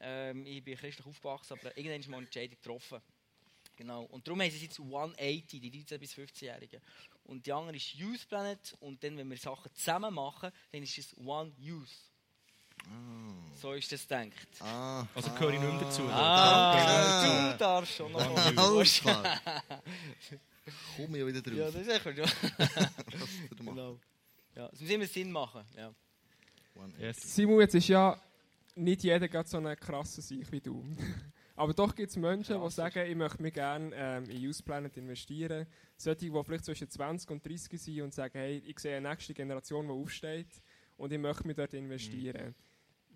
[0.02, 3.02] Ähm, ich bin christlich aufgewachsen, aber irgendwann ist mal eine Entscheidung getroffen.
[3.76, 4.04] Genau.
[4.06, 6.82] Und darum haben sie jetzt 180, die 13- bis 15-Jährigen.
[7.24, 8.76] Und die andere ist Youth Planet.
[8.82, 11.88] Und dann, wenn wir Sachen zusammen machen, dann ist es One Youth.
[13.62, 14.32] So ist das gedacht.
[14.62, 16.04] Ah, Also gehöre ich nicht mehr dazu.
[16.10, 17.52] Ah, Danke.
[17.52, 18.58] du darfst schon noch.
[18.58, 19.42] alles klar.
[20.96, 21.74] Komm ja wieder Ja, drauf.
[21.74, 22.16] das ist echt gut.
[22.80, 23.56] Ja.
[23.58, 24.00] Genau.
[24.56, 25.66] Ja, es muss immer Sinn machen.
[25.76, 25.94] Ja.
[26.76, 27.02] 180.
[27.02, 27.36] Yes.
[27.36, 28.20] Simon, jetzt ist ja
[28.80, 30.84] nicht jeder gerade so ein krasser Sieg wie du.
[31.56, 34.96] Aber doch gibt es Menschen, die sagen, ich möchte mich gerne ähm, in Youth Planet
[34.96, 35.68] investieren.
[35.98, 39.34] Solche, die vielleicht zwischen 20 und 30 sind und sagen, hey, ich sehe eine nächste
[39.34, 40.48] Generation, die aufsteht
[40.96, 42.56] und ich möchte mich dort investieren.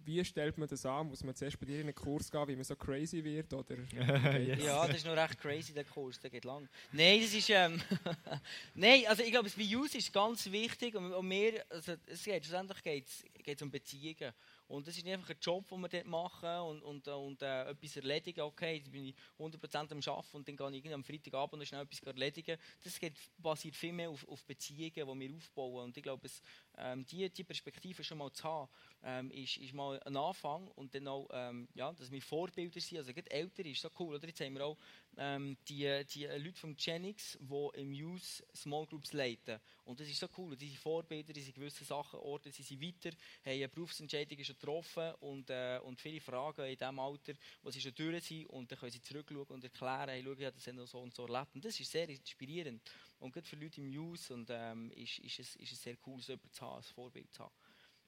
[0.05, 1.07] Wie stellt man das an?
[1.07, 3.53] Muss man zuerst bei dir in einen Kurs gehen, wie man so crazy wird?
[3.53, 3.75] Oder
[4.37, 4.61] Yes.
[4.61, 6.67] Ja, das ist noch recht crazy, der Kurs, der geht lang.
[6.91, 7.81] Nein, das ist, ähm,
[8.75, 12.25] Nein, also ich glaube, das bei uns ist ganz wichtig und, und wir, also es
[12.25, 13.07] geht, schlussendlich geht
[13.55, 14.33] es um Beziehungen.
[14.73, 17.41] Und das ist nicht einfach ein Job, den wir dort machen und, und, äh, und
[17.43, 18.41] äh, etwas erledigen.
[18.41, 21.83] Okay, jetzt bin ich 100% am Arbeiten und dann gehe ich am Freitagabend noch schnell
[21.83, 22.57] etwas erledigen.
[22.83, 25.83] Das geht, basiert viel mehr auf, auf Beziehungen, die wir aufbauen.
[25.83, 26.41] Und ich glaube, es,
[26.75, 28.67] ähm, die, die Perspektive schon mal zu haben,
[29.03, 30.67] ähm, ist, ist mal ein Anfang.
[30.69, 32.97] Und dann auch, ähm, ja, dass wir Vorbilder sind.
[32.97, 34.15] Also gerade älter ist so cool.
[34.15, 34.25] Oder?
[34.25, 34.77] Jetzt haben wir auch
[35.17, 39.59] ähm, die, die Leute von Genix, die im Youth Small Groups leiten.
[39.85, 40.55] Und das ist so cool.
[40.55, 45.13] Die sind Vorbilder, die sind gewisse Sachen, Orte, sie sind weiter, haben Berufsentscheidungen schon getroffen
[45.19, 48.79] und, äh, und viele Fragen in diesem Alter, wo sie schon durch sind und dann
[48.79, 51.55] können sie zurückschauen und erklären, hey, schau, ich habe das wir so und so erlebt.
[51.55, 52.81] Und das ist sehr inspirierend.
[53.19, 56.21] Und gerade für Leute im Youth und, ähm, ist, ist, es, ist es sehr cool,
[56.21, 57.53] so jemanden zu haben, ein Vorbild zu haben.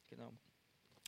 [0.09, 0.33] Genau.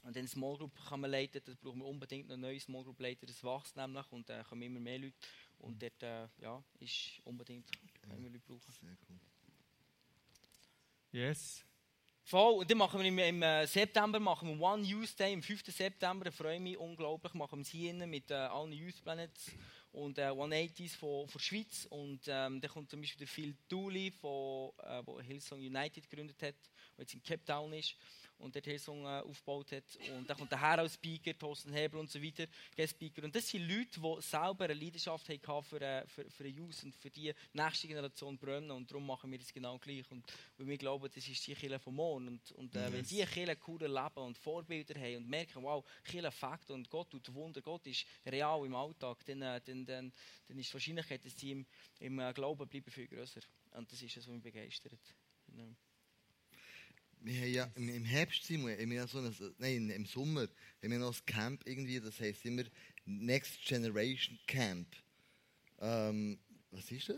[0.03, 2.99] Und dann Small Group kann man leiten, da brauchen wir unbedingt noch neue Small Group
[2.99, 5.17] Leiter, das wächst nämlich und da äh, kommen immer mehr Leute.
[5.59, 7.69] Und dort äh, ja, ist unbedingt,
[8.07, 8.71] wenn wir Leute brauchen.
[8.71, 9.19] Sehr cool.
[11.11, 11.63] Yes.
[12.23, 15.41] Voll, und dann machen wir im, im äh, September machen wir One Youth Day, am
[15.41, 15.63] 5.
[15.65, 19.01] September, da freue ich mich unglaublich, machen wir es hier innen mit äh, allen Youth
[19.01, 19.51] Planets
[19.93, 23.55] und äh, 180s von, von der Schweiz und ähm, dann kommt zum Beispiel der Phil
[23.69, 26.55] Dooley, von, äh, wo Hillsong United gegründet hat,
[26.97, 27.95] der jetzt in Cape Town ist
[28.39, 29.83] und dort Hillsong äh, aufgebaut hat
[30.15, 32.45] und dann kommt der Herr als Speaker, Thorsten Hebel und so weiter,
[32.75, 36.47] Guest Speaker und das sind Leute, die selber eine Leidenschaft hatten für, äh, für, für
[36.47, 40.23] Youth und für die nächste Generation brennen und darum machen wir das genau gleich und
[40.57, 42.27] weil wir glauben, das ist die Kirche vom Morgen.
[42.27, 46.31] Und, und äh, wenn die Kirche cool erleben und Vorbilder haben und merken, wow, Kirche
[46.31, 50.13] fakt und Gott tut Wunder, Gott ist real im Alltag, dann, äh, dann, dann,
[50.47, 51.65] dann ist die Wahrscheinlichkeit, dass sie im,
[51.99, 53.41] im äh, Glauben bleiben, viel grösser.
[53.71, 54.99] Und das ist es, was mich begeistert.
[55.47, 55.75] Genau.
[57.27, 60.47] Wir haben ja im, Herbst sind wir, ja so ein, nein, im Sommer
[60.81, 62.63] haben wir noch ein Camp irgendwie, das heisst immer
[63.05, 64.87] Next Generation Camp.
[65.79, 66.39] Ähm,
[66.71, 67.17] was ist das?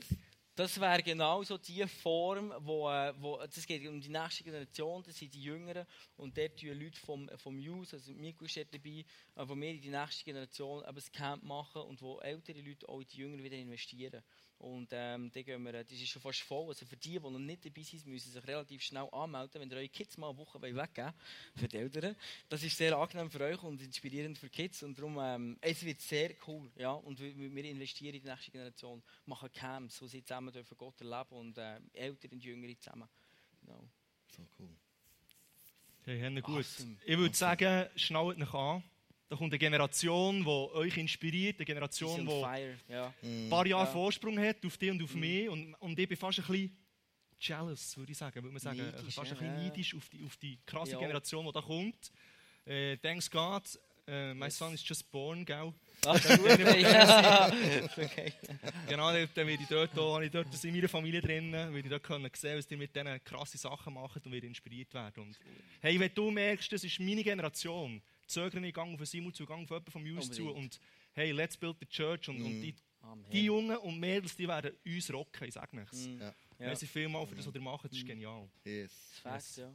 [0.56, 5.04] Das wäre genau so die Form, wo, äh, wo das geht um die nächste Generation,
[5.04, 5.86] das sind die Jüngeren
[6.18, 9.70] und dort tun Leute vom, vom Youth, also Miku ist dort dabei, äh, wo wir
[9.70, 13.44] in die nächste Generation das Camp machen und wo ältere Leute auch in die Jüngeren
[13.44, 14.24] wieder investieren.
[14.60, 16.68] Und ähm, da gehen wir, das ist schon fast voll.
[16.68, 19.78] Also für die, die noch nicht dabei sind, müssen sich relativ schnell anmelden, wenn ihr
[19.78, 21.14] eure Kids mal eine Woche weggeben
[21.56, 22.16] für die Eltern.
[22.50, 24.84] Das ist sehr angenehm für euch und inspirierend für die Kids.
[24.84, 26.70] Und darum, ähm, es wird sehr cool.
[26.76, 26.92] Ja?
[26.92, 31.36] Und wir, investieren in die nächste Generation, machen Camps, wo sie zusammen dürfen Gott erleben
[31.36, 33.08] und äh, Ältere und Jüngere zusammen.
[33.62, 33.88] Genau.
[34.36, 34.70] So cool.
[36.04, 36.66] Hey, Hände gut.
[36.66, 36.98] Awesome.
[37.06, 38.84] Ich würde sagen, schnallt euch an.
[39.30, 42.80] Da kommt eine Generation, die euch inspiriert, eine Generation, die on ein.
[42.88, 43.14] Ja.
[43.48, 43.92] paar Jahre Ja.
[43.92, 45.48] Vorsprung hat auf dich und auf mich.
[45.48, 46.76] Und, und ich bin fast ein bisschen
[47.40, 48.36] jealous, würde ich sagen.
[48.36, 48.80] Würde man sagen.
[48.80, 51.00] Neidisch, fast ein bisschen neidisch auf die, auf die krasse Ja.
[51.00, 52.12] Generation, die da kommt.
[52.66, 53.64] Äh, thanks God,
[54.08, 55.74] äh, my son is just born, gell?
[56.06, 56.16] Ach,
[57.98, 58.34] okay.
[58.88, 61.90] Genau, dann werde ich dort, auch, habe ich dort in meiner Familie drin, werde ich
[61.90, 65.24] dort können sehen, was die mit diesen krassen Sachen machen und werde inspiriert werden.
[65.24, 65.40] Und,
[65.82, 69.64] hey, wenn du merkst, das ist meine Generation, zögere nicht, gang auf Simon zu, gang
[69.64, 70.80] auf jemanden vom News zu und
[71.14, 72.76] hey, let's build the church und, und die,
[73.32, 76.08] die Jungen und Mädels, die werden uns rocken, ich sage nichts.
[76.08, 76.20] Mm.
[76.20, 76.28] Ja.
[76.28, 76.36] Ja.
[76.68, 78.50] Merci vielmals für das, was ihr macht, das ist genial.
[78.64, 78.92] Yes.
[79.24, 79.74] Das ist Fakt, ja.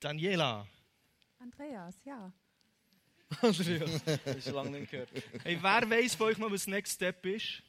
[0.00, 0.66] Daniela,
[1.38, 2.32] Andreas, ja.
[3.42, 5.10] Andreas, das hast du lange nicht gehört.
[5.44, 7.62] hey, wer weiß von euch mal, was Next Step ist?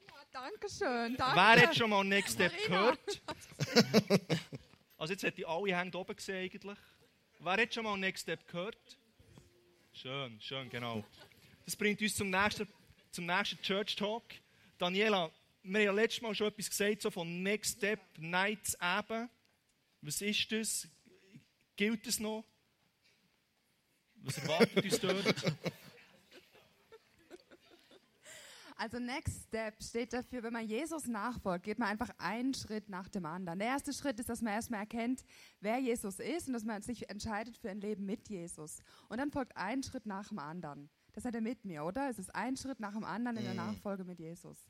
[0.00, 1.16] ja Dankeschön.
[1.16, 1.36] Danke.
[1.36, 2.96] Wer hat schon mal Next Step Marina.
[2.96, 3.22] gehört?
[4.98, 6.78] Also jetzt hätte ich alle Hände oben gesehen eigentlich.
[7.38, 8.98] Wer hat schon mal Next Step gehört?
[9.92, 11.04] Schön, schön, genau.
[11.64, 12.66] Das bringt uns zum nächsten,
[13.12, 14.24] zum nächsten Church Talk.
[14.76, 15.30] Daniela,
[15.62, 19.30] wir haben ja letztes Mal schon etwas gesagt so von Next Step Nights eben.
[20.00, 20.88] Was ist das?
[21.76, 22.44] Gilt es noch?
[24.16, 25.54] Was erwartet uns dort?
[28.80, 33.08] Also Next Step steht dafür, wenn man Jesus nachfolgt, geht man einfach einen Schritt nach
[33.08, 33.58] dem anderen.
[33.58, 35.24] Der erste Schritt ist, dass man erstmal erkennt,
[35.60, 38.78] wer Jesus ist und dass man sich entscheidet für ein Leben mit Jesus.
[39.08, 40.88] Und dann folgt ein Schritt nach dem anderen.
[41.12, 42.08] Das hat er mit mir, oder?
[42.08, 44.64] Es ist ein Schritt nach dem anderen in der Nachfolge mit Jesus.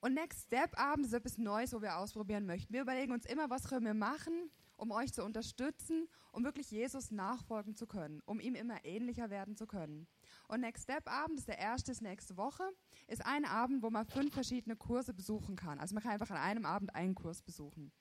[0.00, 2.72] Und Next Step Abend ist etwas Neues, wo wir ausprobieren möchten.
[2.72, 7.10] Wir überlegen uns immer, was können wir machen, um euch zu unterstützen, um wirklich Jesus
[7.10, 10.06] nachfolgen zu können, um ihm immer ähnlicher werden zu können.
[10.48, 12.64] Und Next Step Abend ist der erste, ist nächste Woche,
[13.06, 15.78] ist ein Abend, wo man fünf verschiedene Kurse besuchen kann.
[15.78, 17.92] Also man kann einfach an einem Abend einen Kurs besuchen.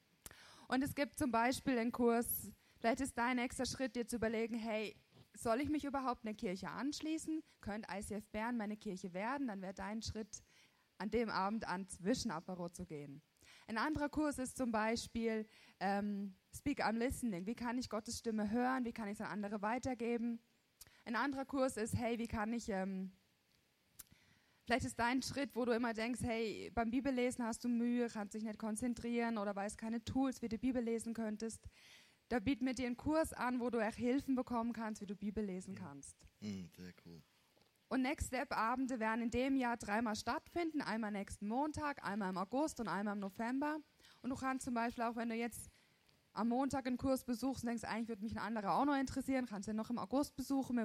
[0.68, 4.56] Und es gibt zum Beispiel den Kurs, vielleicht ist dein nächster Schritt, dir zu überlegen,
[4.56, 4.96] hey,
[5.34, 7.42] soll ich mich überhaupt einer Kirche anschließen?
[7.62, 9.48] Könnte ICF Bern meine Kirche werden?
[9.48, 10.44] Dann wäre dein Schritt,
[10.98, 13.22] an dem Abend an Zwischenapero zu gehen.
[13.68, 15.48] Ein anderer Kurs ist zum Beispiel
[15.80, 17.46] ähm, Speak I'm Listening.
[17.46, 18.86] Wie kann ich Gottes Stimme hören?
[18.86, 20.40] Wie kann ich es an andere weitergeben?
[21.06, 23.12] Ein anderer Kurs ist, hey, wie kann ich, ähm,
[24.66, 28.36] vielleicht ist dein Schritt, wo du immer denkst, hey, beim Bibellesen hast du Mühe, kannst
[28.36, 31.68] dich nicht konzentrieren oder weißt keine Tools, wie du Bibel lesen könntest.
[32.30, 35.16] Da bieten wir dir einen Kurs an, wo du auch Hilfen bekommen kannst, wie du
[35.16, 36.16] Bibel lesen kannst.
[36.40, 37.22] Mm, sehr cool.
[37.90, 40.82] Und Next Step Abende werden in dem Jahr dreimal stattfinden.
[40.82, 43.80] Einmal nächsten Montag, einmal im August und einmal im November.
[44.22, 45.70] Und du kannst zum Beispiel auch, wenn du jetzt
[46.34, 49.46] am Montag einen Kurs besuchst und denkst, eigentlich würde mich ein anderer auch noch interessieren,
[49.46, 50.80] kannst du den noch im August besuchen.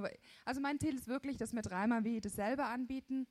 [0.45, 3.27] Also mein Ziel ist wirklich, dass wir dreimal wie dasselbe anbieten.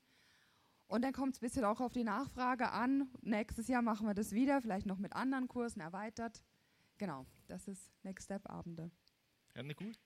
[0.87, 3.09] Und dann kommt es ein bisschen auch auf die Nachfrage an.
[3.21, 6.43] Nächstes Jahr machen wir das wieder, vielleicht noch mit anderen Kursen erweitert.
[6.97, 8.91] Genau, das ist Next Step Abende.
[9.55, 9.97] Ja, na gut.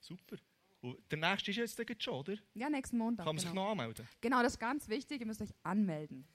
[0.00, 0.36] Super.
[0.80, 2.36] Und der nächste ist jetzt gleich schon, oder?
[2.54, 3.26] Ja, nächsten Montag.
[3.26, 3.64] Kann man sich genau.
[3.64, 4.06] noch anmelden?
[4.20, 5.20] Genau, das ist ganz wichtig.
[5.20, 6.26] Ihr müsst euch anmelden.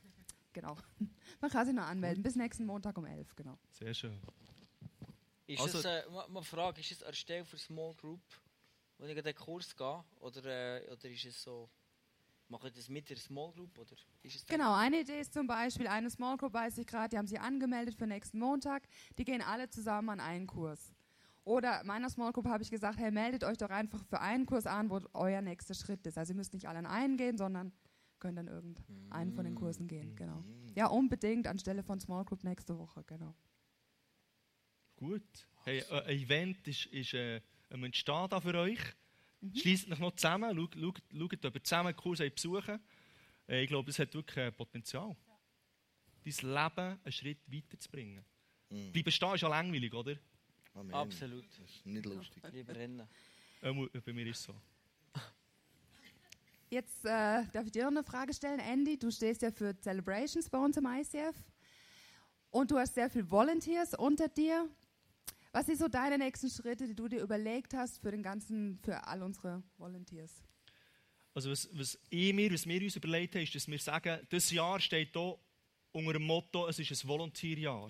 [0.51, 0.77] Genau.
[1.41, 2.21] Man kann sich noch anmelden.
[2.21, 3.36] Bis nächsten Montag um 11.
[3.36, 3.57] Genau.
[3.71, 4.19] Sehr schön.
[5.45, 8.21] Ist Also- das, äh, mal, Frage, ist das eine Stelle für Small Group,
[8.97, 10.03] wo ich in den Kurs gehe?
[10.19, 10.45] Oder,
[10.82, 11.69] äh, oder ist es so,
[12.47, 13.77] mache ich das mit der Small Group?
[13.77, 17.10] Oder ist es Genau, eine Idee ist zum Beispiel, eine Small Group weiß ich gerade,
[17.10, 18.88] die haben sich angemeldet für nächsten Montag.
[19.17, 20.93] Die gehen alle zusammen an einen Kurs.
[21.45, 24.65] Oder meiner Small Group habe ich gesagt, hey, meldet euch doch einfach für einen Kurs
[24.65, 26.17] an, wo euer nächster Schritt ist.
[26.17, 27.73] Also ihr müsst nicht alle an einen gehen, sondern
[28.19, 30.15] könnt dann irgendeinen von den Kursen gehen.
[30.15, 30.41] Genau.
[30.75, 33.03] Ja, unbedingt anstelle von Small Group nächste Woche.
[33.03, 33.36] Genau.
[34.95, 35.23] Gut.
[35.65, 38.79] Hey, äh, ein Event ist, ist äh, am Entstehen da für euch.
[39.56, 40.56] Schließt euch noch zusammen.
[40.56, 42.79] Schaut, schaut, schaut ob ihr zusammen einen Kurs besuchen
[43.47, 45.15] äh, Ich glaube, es hat wirklich äh, Potenzial,
[46.23, 48.23] dein Leben einen Schritt weiterzubringen.
[48.69, 48.91] Mm.
[48.91, 50.17] Bleiben stehen ist ja langweilig, oder?
[50.73, 50.93] Amen.
[50.93, 51.45] Absolut.
[51.49, 52.43] Das ist nicht lustig.
[52.51, 53.08] Lieber rennen.
[53.62, 54.56] Ähm, bei mir ist es so.
[56.69, 58.97] Jetzt äh, darf ich dir noch eine Frage stellen, Andy.
[58.97, 61.36] Du stehst ja für Celebrations bei uns im ICF
[62.49, 64.67] und du hast sehr viele Volunteers unter dir.
[65.54, 69.08] Was sind so deine nächsten Schritte, die du dir überlegt hast für den ganzen, für
[69.08, 70.44] all unsere Volunteers?
[71.34, 74.80] also was, was mir, was wir uns überlegt haben, ist, dass wir sagen, das Jahr
[74.80, 75.38] steht hier
[75.92, 77.89] unter dem Motto, es ist ein Volontierjahr.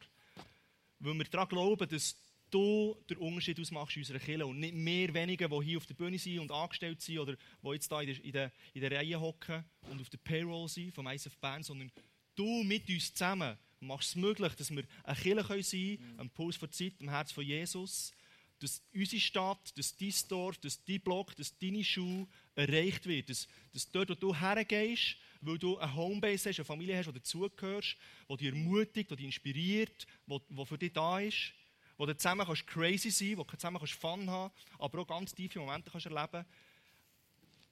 [0.99, 2.15] Weil wir daran glauben, dass
[2.49, 5.95] du den Unterschied ausmachst in unserer Kirche und nicht mehr wenige, die hier auf der
[5.95, 8.91] Bühne sind und angestellt sind oder die jetzt hier in der, in der, in der
[8.91, 11.91] Reihe hocken und auf der Payroll sind vom ISF Bern, sondern
[12.35, 16.55] du mit uns zusammen machst es möglich, dass wir eine Kirche sein können, ein Puls
[16.55, 18.13] von Zeit im Herz von Jesus,
[18.59, 23.29] dass unsere Stadt, dass dein Dorf, dass dein Block, dass deine Schule erreicht wird.
[23.29, 27.13] Dass, dass dort, wo du hergehst, weil du eine Homebase hast, eine Familie hast, die
[27.13, 27.97] dazugehörst,
[28.29, 31.53] die dich ermutigt, die dich inspiriert, die für dich da ist,
[31.97, 35.33] wo du zusammen kannst crazy sein wo du zusammen kannst Fun haben aber auch ganz
[35.33, 36.45] tiefe Momente kannst erleben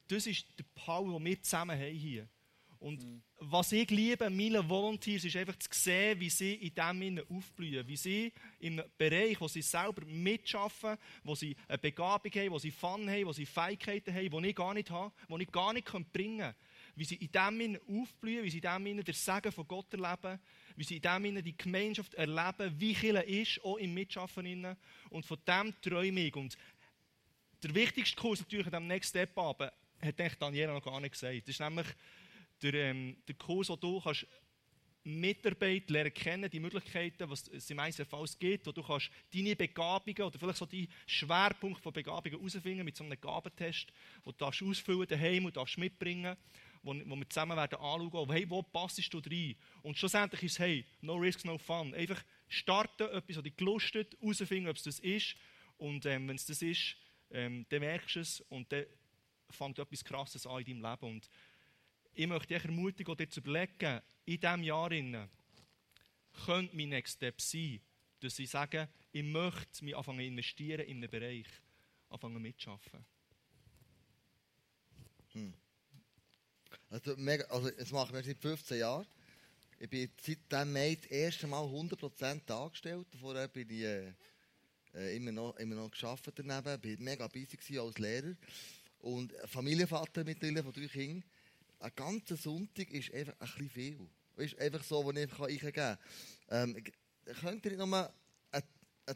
[0.08, 2.28] Das ist der Power, den wir zusammen haben hier.
[2.82, 3.22] Und mhm.
[3.38, 7.88] was ich liebe an meinen Volunteers, ist einfach zu sehen, wie sie in dem aufblühen.
[7.88, 12.72] Wie sie im Bereich, wo sie selber mitschaffen, wo sie eine Begabung haben, wo sie
[12.72, 15.88] Fun haben, wo sie Fähigkeiten haben, die ich gar nicht habe, die ich gar nicht
[16.12, 16.56] bringen kann.
[16.96, 20.40] Wie sie in dem aufblühen, wie sie in dem den Segen von Gott erleben,
[20.76, 24.76] wie sie in dem die Gemeinschaft erleben, wie Kirche ist, auch im Mitschaffen.
[25.12, 26.36] Und von dem träume ich.
[26.36, 26.58] Und
[27.62, 31.42] der wichtigste Kurs natürlich an diesem Next Step aber hat Daniela noch gar nicht gesagt.
[31.44, 31.86] Das ist nämlich
[32.62, 34.28] der, ähm, der Kurs, wo du kannst
[35.04, 40.22] Mitarbeit lernen kennen, die Möglichkeiten, was es im ISF gibt, wo du kannst deine Begabungen
[40.22, 43.92] oder vielleicht so die Schwerpunkt von Begabungen herausfinden mit so einem Gabentest,
[44.24, 46.38] wo du ausfüllen daheim und darfst mitbringen,
[46.84, 49.56] wo, wo wir zusammen werden anschauen, hey, wo passest du rein?
[49.82, 51.96] Und schlussendlich ist es, hey, no risk, no fun.
[51.96, 55.36] Einfach starten, etwas, was dich gelustet, herausfinden, ob es das ist.
[55.78, 56.96] Und ähm, wenn es das ist,
[57.32, 58.86] ähm, dann merkst du es und dann
[59.50, 61.16] fängt etwas Krasses an in deinem Leben.
[61.16, 61.30] Und
[62.14, 64.90] ich möchte dich ermutigen, dir zu überlegen, in diesem Jahr
[66.46, 67.80] könnte mein Next Step sein,
[68.20, 71.48] dass ich sage, ich möchte mich anfangen investieren in einen Bereich,
[72.10, 73.06] anfangen mitzuarbeiten.
[75.34, 75.54] Hm.
[76.90, 79.08] Also, mega, also, das machen wir seit 15 Jahren.
[79.80, 83.08] Ich bin seitdem Mai das erste Mal 100% angestellt.
[83.20, 86.80] Vorher bin ich äh, immer, noch, immer noch gearbeitet daneben.
[86.84, 88.36] Ich war mega busy als Lehrer.
[89.00, 91.24] Und Familienvater mit drei Kindern
[91.82, 94.10] ein ganzer Sonntag ist einfach ein bisschen viel.
[94.38, 95.98] Ist einfach so, was ich eingeben kann.
[96.50, 96.84] Ähm,
[97.42, 98.12] könnt ihr nicht nochmal
[98.52, 98.64] einen,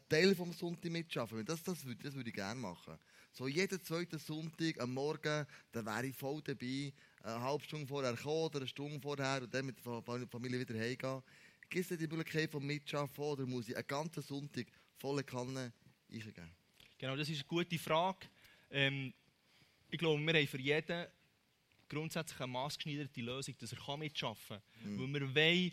[0.10, 1.46] Teil vom Sonntag mitschaffen?
[1.46, 2.98] Das, das, würde, das würde ich gerne machen.
[3.32, 6.94] So jeden zweiten Sonntag am Morgen, dann wäre ich voll dabei.
[7.22, 10.80] Eine halbe Stunde vorher kommen oder eine Stunde vorher und dann mit der Familie wieder
[10.80, 11.22] heimgehen.
[11.70, 15.74] Gibt es die Möglichkeit vom Mitschaffen oder muss ich einen ganzen Sonntag volle Kanne
[16.12, 16.52] eingeben?
[16.98, 18.28] Genau, das ist eine gute Frage.
[18.70, 19.14] Ähm,
[19.90, 21.08] ich glaube, wir haben für jeden
[21.90, 24.62] grundsätzlich eine maßgeschneiderte Lösung, dass er mitarbeiten kann.
[24.84, 25.14] Mhm.
[25.14, 25.72] Weil wir wollen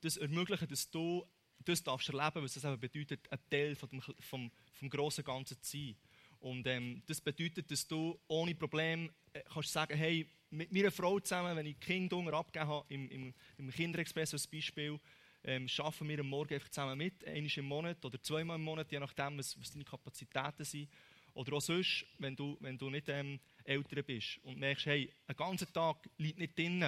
[0.00, 1.24] das ermöglichen, dass du
[1.64, 5.60] das darfst erleben, was das eben bedeutet, ein Teil von dem, vom, vom grossen Ganzen
[5.60, 5.96] zu sein.
[6.40, 11.18] Und ähm, das bedeutet, dass du ohne Problem äh, kannst sagen, hey, mit meiner Frau
[11.18, 14.98] zusammen, wenn ich Kinder abgegeben habe, im, im, im Kinderexpress als Beispiel,
[15.44, 18.90] ähm, schaffen wir am Morgen einfach zusammen mit, einmal im Monat oder zweimal im Monat,
[18.90, 20.88] je nachdem, was, was deine Kapazitäten sind.
[21.34, 25.36] Oder auch sonst, wenn du, wenn du nicht ähm, Eltern bist und merkst, hey, ein
[25.36, 26.80] ganzer Tag liegt nicht drin,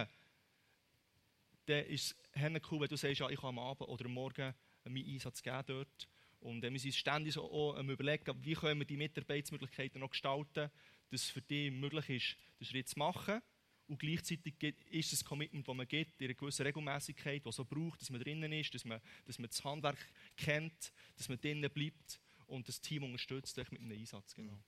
[1.67, 4.55] dann ist es cool, wenn du sagst, ja, ich kann am Abend oder am Morgen
[4.85, 6.09] meinen Einsatz geben dort.
[6.41, 10.71] Und wir sind ständig so auch am überlegen, wie können wir die Mitarbeitsmöglichkeiten noch gestalten,
[11.11, 13.43] dass es für dich möglich ist, den Schritt zu machen.
[13.89, 14.55] Und gleichzeitig
[14.91, 18.11] ist es ein Commitment, das man gibt, in einer gewissen Regelmäßigkeit, die so braucht, dass
[18.11, 19.99] man drinnen ist, dass man, dass man das Handwerk
[20.37, 24.35] kennt, dass man drinnen bleibt und das Team unterstützt mit einem Einsatz.
[24.35, 24.59] Genau.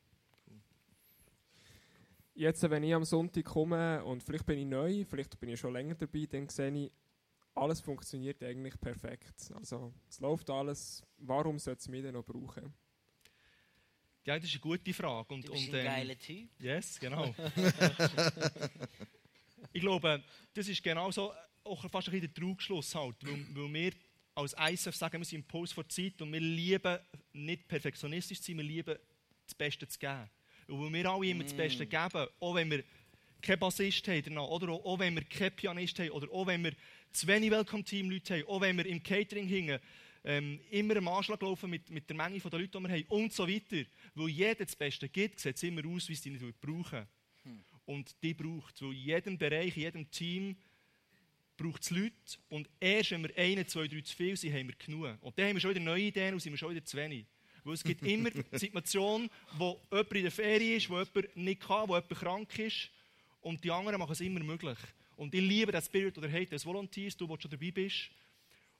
[2.34, 5.72] Jetzt, wenn ich am Sonntag komme und vielleicht bin ich neu, vielleicht bin ich schon
[5.72, 6.90] länger dabei, dann sehe ich,
[7.54, 9.52] alles funktioniert eigentlich perfekt.
[9.54, 11.04] Also es läuft alles.
[11.18, 12.72] Warum sollte es mich denn noch brauchen?
[14.24, 15.34] Ja, das ist eine gute Frage.
[15.34, 16.48] Und, du bist und, ein ähm, geiler Typ.
[16.58, 17.34] Yes, genau.
[19.72, 20.22] ich glaube,
[20.54, 21.32] das ist genau so
[21.64, 23.92] auch fast ein bisschen der Trugschluss halt, weil, weil wir
[24.34, 26.98] als ISF sagen, wir sind im Puls vor Zeit und wir lieben
[27.32, 28.98] nicht perfektionistisch zu sein, wir lieben
[29.44, 30.30] das Beste zu geben.
[30.72, 32.82] Und weil wir alle immer das Beste geben, auch wenn wir
[33.42, 36.72] keinen Bassist haben oder auch wenn wir keinen Pianist haben, oder auch wenn wir
[37.12, 39.78] zu wenig Welcome-Team-Leute haben, auch wenn wir im Catering hingen,
[40.24, 43.32] ähm, immer am Anschlag laufen mit, mit der Menge der Leute, die wir haben und
[43.32, 43.84] so weiter.
[44.14, 47.06] Weil jeder das Beste gibt, sieht es immer aus, wie es die nicht brauchen.
[47.42, 47.64] Hm.
[47.84, 48.82] Und die braucht es.
[48.82, 50.56] Weil in jedem Bereich, in jedem Team
[51.56, 52.14] braucht es Leute.
[52.48, 55.18] Und erst wenn wir einen, zwei, drei zu viel sind, haben wir genug.
[55.20, 57.26] Und dann haben wir schon wieder neue Ideen und sind wir schon wieder zu wenig.
[57.64, 61.62] Weil es gibt immer die Situation, wo jemand in der Ferie ist, wo jemand nicht
[61.62, 62.90] kann, wo jemand krank ist.
[63.40, 64.78] Und die anderen machen es immer möglich.
[65.16, 68.10] Und ich liebe den Spirit, oder hey, das Volunteers, du, der schon dabei bist.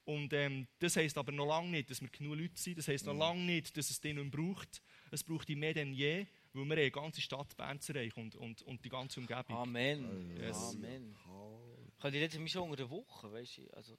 [0.05, 2.79] Und ähm, das heisst aber noch lange nicht, dass wir genug Leute sind.
[2.79, 4.83] Das heisst noch lange nicht, dass es den nicht braucht.
[5.11, 6.27] Es braucht ihn mehr denn je.
[6.53, 9.57] weil wir eine ganze Stadt Bern zu und, und, und die ganze Umgebung.
[9.57, 10.37] Amen.
[10.37, 10.75] Yes.
[10.75, 11.17] Amen.
[12.01, 13.71] Könnt ihr jetzt mich schon unter der Woche, weißt du?
[13.75, 13.97] Also,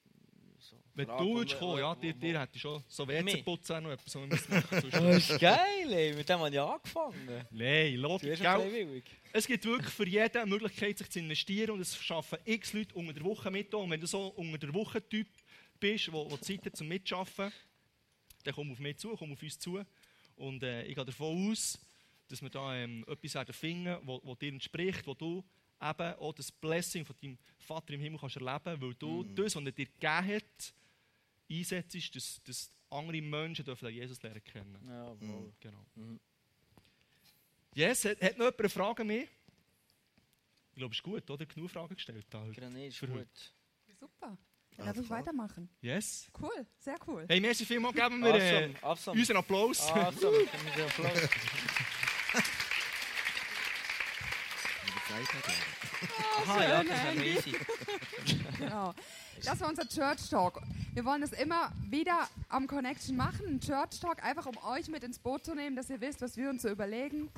[0.63, 0.77] so.
[0.93, 3.07] Wenn du würdest kommen, ja, dir, dir hätte ich schon so?
[3.07, 6.13] WC-Putzen auch noch etwas, müssen machen Das ist geil, ey.
[6.13, 7.45] Mit dem habe ich angefangen.
[7.51, 9.03] Nein, Logik, gell?
[9.31, 12.95] Es gibt wirklich für jeden eine Möglichkeit, sich zu investieren und es schaffen x Leute
[12.95, 13.73] unter der Woche mit.
[13.73, 15.27] Und wenn du so unter der Woche Typ
[15.79, 17.51] bist, der, Zeit hat zum Mitschaffen,
[18.43, 19.83] dann komm auf mich zu, komm auf uns zu.
[20.35, 21.79] Und äh, ich gehe davon aus,
[22.27, 25.43] dass wir da ähm, etwas werden finden, wo, wo dir entspricht, wo du
[25.81, 29.63] eben auch das Blessing von deinem Vater im Himmel kannst erleben, weil du das, was
[29.63, 30.73] er dir gegeben hat,
[31.49, 34.77] einsetzt, dass, dass andere Menschen dürfen Jesus lernen kennen.
[34.87, 35.53] Ja, wohl.
[35.59, 35.85] Genau.
[35.95, 36.19] Mhm.
[37.75, 39.23] Yes, hat, hat noch jemand eine Frage mehr?
[39.23, 41.45] Ich glaube, es ist gut, oder?
[41.45, 42.25] Genug Fragen gestellt.
[42.29, 42.59] Da heute.
[42.59, 43.53] Granit ist Für gut.
[43.99, 44.37] Super.
[44.77, 45.69] Dann darf ich weitermachen.
[45.81, 46.31] Yes.
[46.41, 47.25] Cool, sehr cool.
[47.27, 49.19] Hey, merci vielmals, geben wir äh, Awesome, awesome.
[49.19, 49.87] unseren Applaus.
[49.91, 50.37] Awesome.
[50.75, 51.92] Gib
[55.17, 56.47] den Applaus.
[56.47, 57.55] Aha, ja, schön, das easy.
[58.57, 58.93] Genau.
[59.43, 60.61] Das war unser Church Talk.
[60.93, 65.03] Wir wollen es immer wieder am Connection machen, ein Church Talk, einfach um euch mit
[65.03, 67.29] ins Boot zu nehmen, dass ihr wisst, was wir uns so überlegen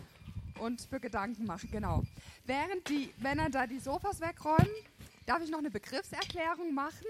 [0.60, 1.70] und für Gedanken machen.
[1.72, 2.04] Genau.
[2.46, 4.70] Während die Männer da die Sofas wegräumen,
[5.26, 7.08] darf ich noch eine Begriffserklärung machen.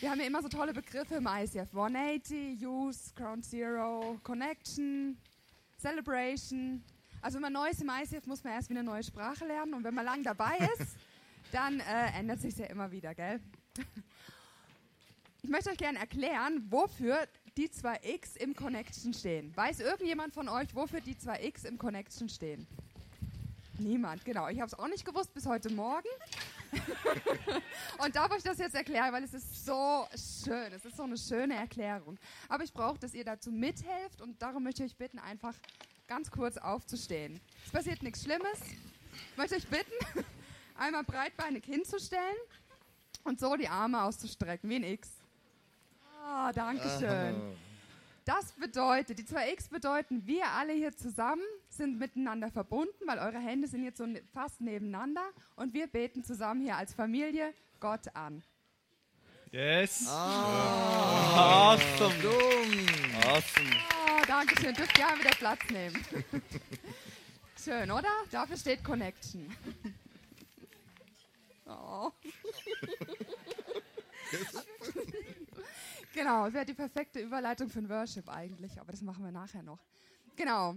[0.00, 1.74] Wir haben ja immer so tolle Begriffe im ICF.
[1.74, 5.18] 180, Use, Ground Zero, Connection,
[5.80, 6.84] Celebration.
[7.20, 9.74] Also wenn man neu ist im ICF, muss man erst wieder eine neue Sprache lernen.
[9.74, 10.96] Und wenn man lang dabei ist,
[11.52, 13.40] dann äh, ändert sich ja immer wieder, gell?
[15.42, 17.26] Ich möchte euch gerne erklären, wofür
[17.56, 19.56] die zwei X im Connection stehen.
[19.56, 22.66] Weiß irgendjemand von euch, wofür die zwei X im Connection stehen?
[23.78, 24.48] Niemand, genau.
[24.48, 26.08] Ich habe es auch nicht gewusst bis heute Morgen.
[28.04, 30.06] Und darf euch das jetzt erklären, weil es ist so
[30.44, 30.72] schön.
[30.72, 32.18] Es ist so eine schöne Erklärung.
[32.48, 35.54] Aber ich brauche, dass ihr dazu mithelft und darum möchte ich euch bitten, einfach
[36.08, 37.40] ganz kurz aufzustehen.
[37.64, 38.58] Es passiert nichts Schlimmes.
[39.30, 39.92] Ich möchte euch bitten,
[40.74, 42.36] einmal breitbeinig hinzustellen
[43.24, 45.10] und so die Arme auszustrecken, wie ein X.
[46.24, 47.56] Ah, danke schön.
[48.24, 53.38] Das bedeutet, die zwei X bedeuten, wir alle hier zusammen sind miteinander verbunden, weil eure
[53.38, 55.24] Hände sind jetzt so ne- fast nebeneinander
[55.56, 58.42] und wir beten zusammen hier als Familie Gott an.
[59.50, 60.06] Yes.
[60.08, 62.14] Awesome.
[62.20, 62.86] Dumm.
[63.24, 63.70] Awesome.
[64.06, 64.74] Oh, danke schön.
[64.74, 66.04] Dürft gerne wieder Platz nehmen.
[67.64, 68.10] Schön, oder?
[68.30, 69.54] Dafür steht Connection.
[71.70, 72.10] Oh.
[76.14, 79.62] genau, das wäre die perfekte Überleitung für ein Worship eigentlich, aber das machen wir nachher
[79.62, 79.78] noch.
[80.34, 80.76] Genau.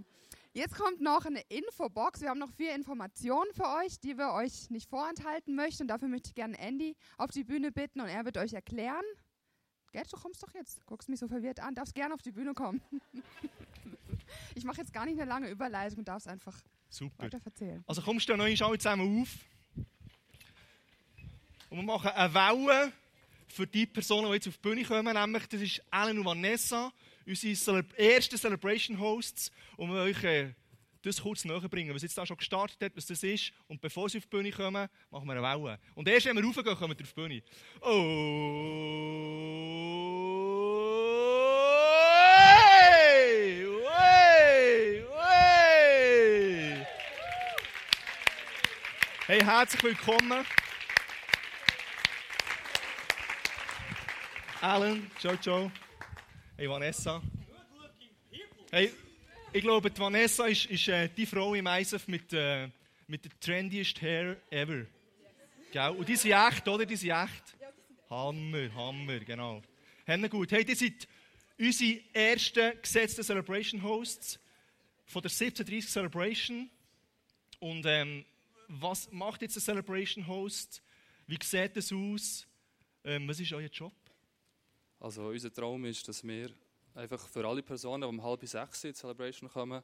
[0.54, 2.20] Jetzt kommt noch eine Infobox.
[2.20, 5.84] Wir haben noch vier Informationen für euch, die wir euch nicht vorenthalten möchten.
[5.84, 9.04] Und dafür möchte ich gerne Andy auf die Bühne bitten und er wird euch erklären.
[9.92, 10.84] Gell, du kommst doch jetzt.
[10.84, 11.74] Guckst mich so verwirrt an.
[11.74, 12.82] Darfst gerne auf die Bühne kommen.
[14.54, 16.58] ich mache jetzt gar nicht eine lange Überleitung und darfst einfach
[16.90, 17.24] Super.
[17.24, 17.82] weiter erzählen.
[17.86, 19.28] Also kommst du noch alle zusammen auf.
[21.70, 22.92] Und wir machen eine Welle
[23.46, 25.14] für die Personen, die jetzt auf die Bühne kommen.
[25.14, 26.92] Nämlich, das ist Alan und Vanessa,
[27.26, 29.50] unsere ersten Celebration Hosts.
[29.76, 30.54] Wollen euch äh,
[31.02, 33.52] das kurz näher bringen, was jetzt da schon gestartet hat, was das ist.
[33.68, 35.78] Und bevor sie auf die Bühne kommen, machen wir eine Welle.
[35.94, 37.42] Und erst wenn wir raufgehen, kommen wir auf die Bühne.
[37.80, 37.92] Oh!
[42.38, 43.66] Hey!
[45.26, 46.86] Hey!
[49.26, 49.40] Hey!
[49.40, 50.44] Herzlich willkommen.
[54.60, 55.72] Alan, Jojo,
[56.62, 57.20] hey Vanessa.
[58.70, 58.92] Hey,
[59.52, 62.68] ich glaube, Vanessa ist, ist äh, die Frau im ISF mit, äh,
[63.08, 64.86] mit der trendiest Hair ever.
[65.72, 65.90] Gell?
[65.90, 66.86] Und die sind echt, oder?
[66.86, 67.56] Die sind echt.
[68.08, 69.60] Hammer, Hammer, genau.
[70.06, 70.52] Haben gut.
[70.52, 71.08] Hey, die sind
[71.58, 74.38] unsere ersten gesetzten Celebration Hosts
[75.06, 76.70] von der 1730 Celebration.
[77.58, 78.24] Und ähm,
[78.68, 80.80] was macht jetzt ein Celebration Host?
[81.26, 82.46] Wie sieht das aus?
[83.02, 83.92] Ähm, was ist euer Job?
[85.02, 86.48] Also unser Traum ist, dass wir
[86.94, 89.82] einfach für alle Personen, die um halb sechs in die Celebration kommen,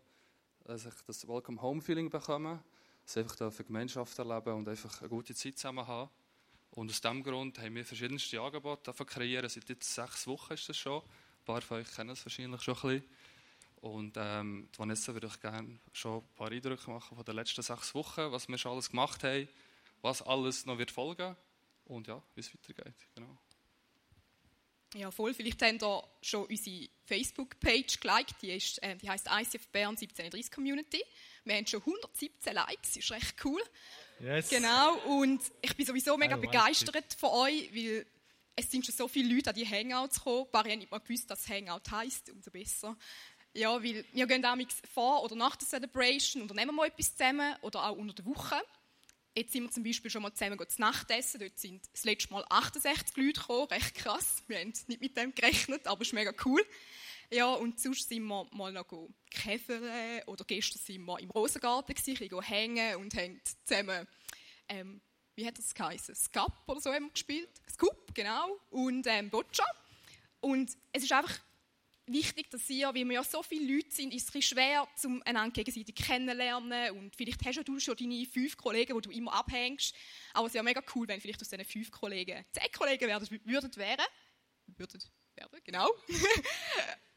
[0.63, 2.63] dass das Welcome Home Feeling bekommen,
[3.03, 6.09] dass sie einfach dürfen Gemeinschaft erleben und einfach eine gute Zeit zusammen haben.
[6.71, 9.49] Und aus diesem Grund haben wir verschiedenste Angebote kreieren.
[9.49, 11.03] Seit jetzt sechs Wochen ist das schon.
[11.03, 13.05] Ein paar von euch kennen es wahrscheinlich schon ein bisschen.
[13.81, 17.93] Und ähm, Vanessa würde ich gerne schon ein paar Eindrücke machen von den letzten sechs
[17.93, 19.49] Wochen, was wir schon alles gemacht haben,
[20.01, 21.35] was alles noch wird folgen
[21.87, 22.95] und ja, wie es weitergeht.
[23.17, 23.37] Genau.
[24.95, 25.35] Ja, voll.
[25.35, 28.43] Vielleicht habt ihr schon unsere Facebook-Page geliked.
[28.43, 31.03] Die, ist, äh, die heisst ICF Bern 1730 Community.
[31.45, 33.63] Wir haben schon 117 Likes, ist recht cool.
[34.21, 34.49] Yes.
[34.49, 38.07] Genau, und ich bin sowieso mega begeistert von euch, weil
[38.57, 40.47] es sind schon so viele Leute an die Hangouts gekommen.
[40.47, 42.97] Ein paar haben nicht mal gewusst, dass Hangout heisst, umso besser.
[43.55, 47.85] Ja, weil wir gehen damals vor oder nach der Celebration, unternehmen wir etwas zusammen oder
[47.85, 48.61] auch unter der Woche.
[49.37, 51.41] Jetzt sind wir zum Beispiel schon mal zusammen zu Nacht essen.
[51.41, 53.69] Dort sind das letzte Mal 68 Leute gekommen.
[53.69, 54.43] Recht krass.
[54.49, 56.65] Wir haben nicht mit dem gerechnet, aber es ist mega cool.
[57.31, 58.87] Ja, und sonst sind wir mal noch
[59.31, 64.09] käfern oder gestern sind wir im Rosengarten gewesen, hängen und haben zusammen,
[64.69, 65.03] ähm,
[65.35, 66.15] wie hat das geheißen?
[66.15, 67.51] Scap oder so haben wir gespielt.
[67.71, 68.59] Scoop, genau.
[68.71, 69.65] Und ähm, Boccia.
[70.41, 71.39] Und es ist einfach
[72.13, 75.53] wichtig, dass ihr, weil wir ja so viele Leute sind, ist es schwer, um einander
[75.53, 76.91] gegenseitig kennenzulernen.
[76.99, 79.95] Und vielleicht hast du schon deine fünf Kollegen, die du immer abhängst.
[80.33, 83.77] Aber es wäre mega cool, wenn vielleicht aus diesen fünf Kollegen zehn Kollegen werden, würden
[83.77, 84.07] wären.
[84.77, 85.03] Würden
[85.35, 85.89] werden, genau.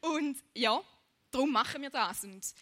[0.00, 0.82] und ja,
[1.30, 2.24] darum machen wir das.
[2.24, 2.54] Und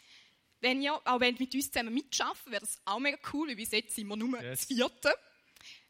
[0.61, 3.71] wenn ihr auch wenn mit uns zusammen mitschaffen, wäre das auch mega cool, weil bis
[3.71, 4.61] jetzt sind wir nur yes.
[4.61, 5.15] das Vierte.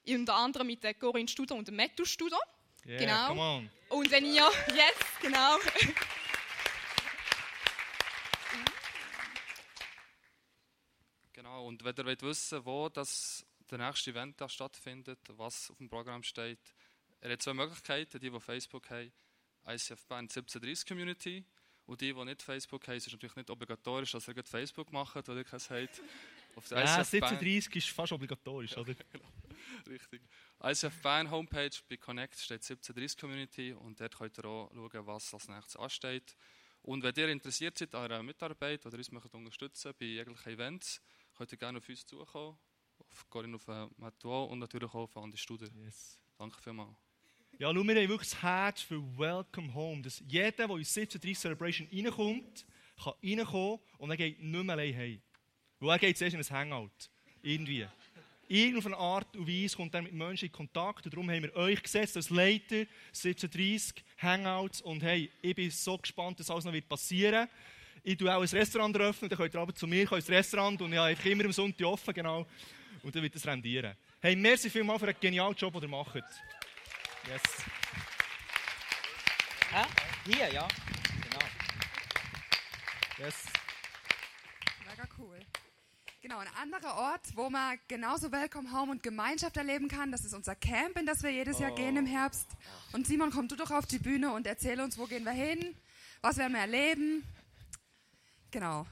[0.07, 2.39] Unter anderem mit der Corinne Studer und dem Matthew Studer.
[2.87, 3.29] Yeah, genau.
[3.29, 3.71] come on.
[3.91, 5.59] Und wenn ihr, yes, genau.
[11.33, 15.79] Genau, und wenn ihr wollt wissen wo das der nächste Event da stattfindet, was auf
[15.79, 16.59] dem Programm steht,
[17.21, 19.13] er hat zwei Möglichkeiten, die, die Facebook haben,
[19.69, 21.45] ICF Band 1730 Community
[21.87, 25.37] und die, die nicht Facebook haben, ist natürlich nicht obligatorisch, dass ihr Facebook macht, weil
[25.37, 26.03] ihr keins habt.
[26.57, 28.93] Auf der ja, 1730 ist fast obligatorisch, oder?
[29.13, 29.33] genau.
[29.89, 30.23] Richtig.
[30.61, 35.35] ICF Bern Homepage bei Connect steht 1730 Community und dort könnt ihr auch schauen, was
[35.35, 36.35] als nächstes ansteht.
[36.83, 41.01] Und wenn ihr interessiert seid an einer Mitarbeit oder uns möchtet unterstützen bei jeglichen Events,
[41.41, 42.59] könnt ihr gerne auf uns zukommen,
[42.99, 45.69] auf Corinne auf äh, Mathieu und natürlich auch auf Andi Studer.
[45.83, 46.19] Yes.
[46.37, 46.95] Danke vielmals.
[47.59, 50.03] Ja, schau, wir haben wirklich das Herz für Welcome Home.
[50.03, 52.67] Dass jeder, der in 1730 Celebration reinkommt,
[53.03, 55.23] kann reinkommen und er geht nicht mehr allein heim.
[55.79, 57.09] Weil er geht zuerst in ein Hangout.
[57.41, 57.89] Irgendwie.
[58.47, 61.07] Irgendeine Art und Weise kommt er mit Menschen in Kontakt.
[61.07, 62.85] Und darum haben wir euch gesetzt als Leiter
[63.15, 64.83] 1730 Hangouts.
[64.83, 67.51] Und hey, ich bin so gespannt, dass alles noch passieren wird.
[68.03, 70.81] Ich tue auch ein Restaurant eröffnen, dann könnt ihr aber zu mir kommen, ins Restaurant
[70.81, 72.47] und ich habe immer am Sonntag offen, genau.
[73.03, 73.95] Und dann wird es rendieren.
[74.21, 76.15] Hey, merci vielmals für einen genialen Job, den ihr macht.
[76.15, 77.43] Yes.
[79.71, 79.85] Hä?
[80.27, 80.69] Hier, ja.
[81.23, 81.47] Genau.
[83.19, 83.45] Yes.
[84.87, 85.39] Mega cool.
[86.23, 90.35] Genau, ein anderer Ort, wo man genauso Welcome Home und Gemeinschaft erleben kann, das ist
[90.35, 91.75] unser Camp, in das wir jedes Jahr oh.
[91.75, 92.47] gehen im Herbst.
[92.93, 95.75] Und Simon, komm du doch auf die Bühne und erzähl uns, wo gehen wir hin,
[96.21, 97.25] was werden wir erleben.
[98.51, 98.87] Genau.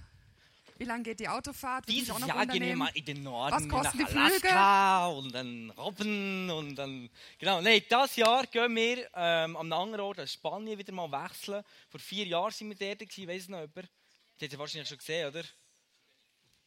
[0.79, 1.89] Wie lange geht die Autofahrt?
[1.89, 5.19] Würde Dieses Jahr gehen wir mal in den Norden, Was kosten nach Alaska Flüge?
[5.19, 7.11] und dann Robben und dann...
[7.39, 11.11] Genau, nein, das Jahr gehen wir ähm, an einem anderen Ort, in Spanien, wieder mal
[11.11, 11.65] wechseln.
[11.89, 13.89] Vor vier Jahren sind wir dort, gewesen, weiss noch jemand?
[14.39, 15.43] Das hat ihr wahrscheinlich schon gesehen, oder?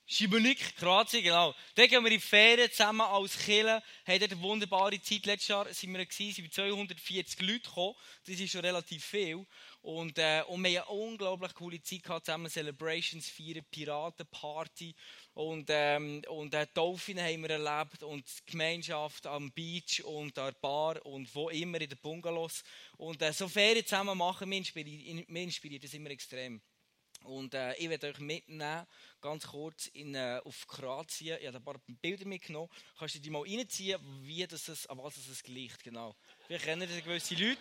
[0.06, 1.56] Schibunik, Kroatien, genau.
[1.74, 5.26] Da gehen wir in die Ferien zusammen als Killer, haben dort eine wunderbare Zeit.
[5.26, 7.96] Letztes Jahr sind wir, gewesen, sind 240 Leute gekommen.
[8.28, 9.46] Das ist schon relativ viel.
[9.82, 14.94] Und, äh, und wir haben eine unglaublich coole Zeit gehabt, zusammen Celebrations feiern, Piratenparty
[15.34, 20.52] und, ähm, und äh, Dolphin haben wir erlebt und die Gemeinschaft am Beach und an
[20.52, 22.64] der Bar und wo immer in den Bungalows.
[22.98, 26.62] Und äh, so Ferien zusammen machen, mich inspiriert, mich inspiriert das immer extrem.
[27.24, 28.86] Und äh, ich werde euch mitnehmen,
[29.22, 31.38] ganz kurz in, äh, auf Kroatien.
[31.40, 32.70] Ich habe ein paar Bilder mitgenommen.
[32.98, 36.16] Kannst du die mal reinziehen, wie das an was es gleicht, genau.
[36.48, 37.58] Wir kennen gewisse Leute.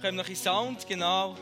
[0.00, 1.36] Kommen noch in Sound, genau.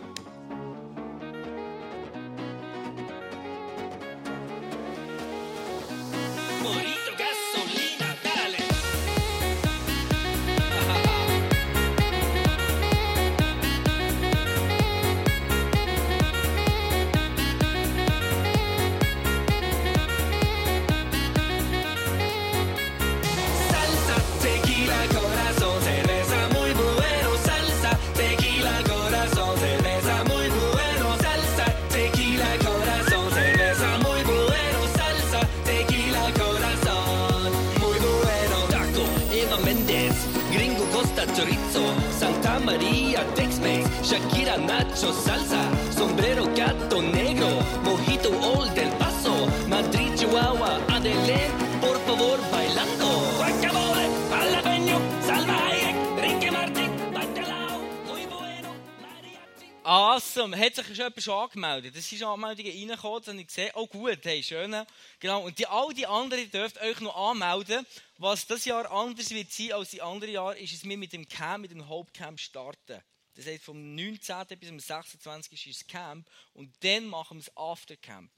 [60.98, 61.96] Sich jemand schon angemeldet?
[61.96, 64.74] Das ist Anmeldungen reingekommen, und ich gesehen, oh gut, hey, schön.
[65.20, 65.44] Genau.
[65.44, 67.86] Und die, all die anderen dürft euch noch anmelden.
[68.16, 71.28] Was das Jahr anders wird sein als die anderen Jahre, ist es mir mit dem
[71.28, 73.00] Camp, mit dem Hauptcamp starten.
[73.36, 74.44] Das heißt, vom 19.
[74.58, 75.68] bis zum 26.
[75.68, 78.32] ist das Camp und dann machen wir das Aftercamp.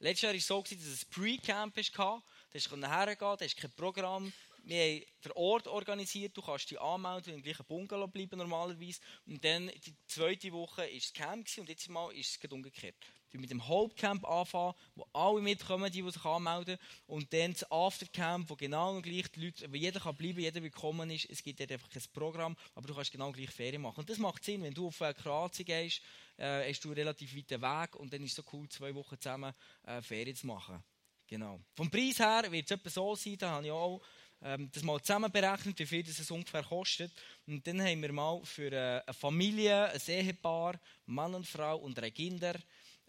[0.00, 2.22] Letztes Jahr war es so, dass es ein Pre-Camp hatte.
[2.52, 4.32] Da konnte hergehen, da hast kein Programm.
[4.66, 9.00] Wir haben den Ort organisiert, du kannst dich anmelden, im gleichen Bungalow bleiben normalerweise.
[9.26, 12.96] Und dann die zweite Woche war das Camp und jetzt mal ist es umgekehrt.
[13.30, 16.78] Wir mit dem Hauptcamp anfangen, wo alle mitkommen, die, die sich anmelden.
[17.06, 21.10] Und dann das Aftercamp, wo genau gleich die Leute, wo jeder kann bleiben, jeder willkommen
[21.10, 21.28] ist.
[21.28, 24.00] Es gibt dort einfach kein Programm, aber du kannst genau gleich Ferien machen.
[24.00, 26.00] Und das macht Sinn, wenn du auf äh, Kroatien gehst,
[26.36, 29.20] äh, hast du einen relativ weiten Weg und dann ist es so cool, zwei Wochen
[29.20, 29.52] zusammen
[29.82, 30.82] äh, Ferien zu machen.
[31.26, 31.58] Genau.
[31.74, 34.00] Vom Preis her wird es etwa so sein, da habe ich auch
[34.44, 37.10] ähm, das mal zusammen berechnet, wie viel das es ungefähr kostet.
[37.46, 41.98] Und dann haben wir mal für äh, eine Familie, ein Ehepaar, Mann und Frau und
[41.98, 42.54] drei Kinder,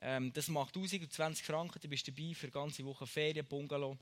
[0.02, 3.98] ähm, das macht 1020 Franken, du bist dabei für ganze Woche Ferien, Bungalow.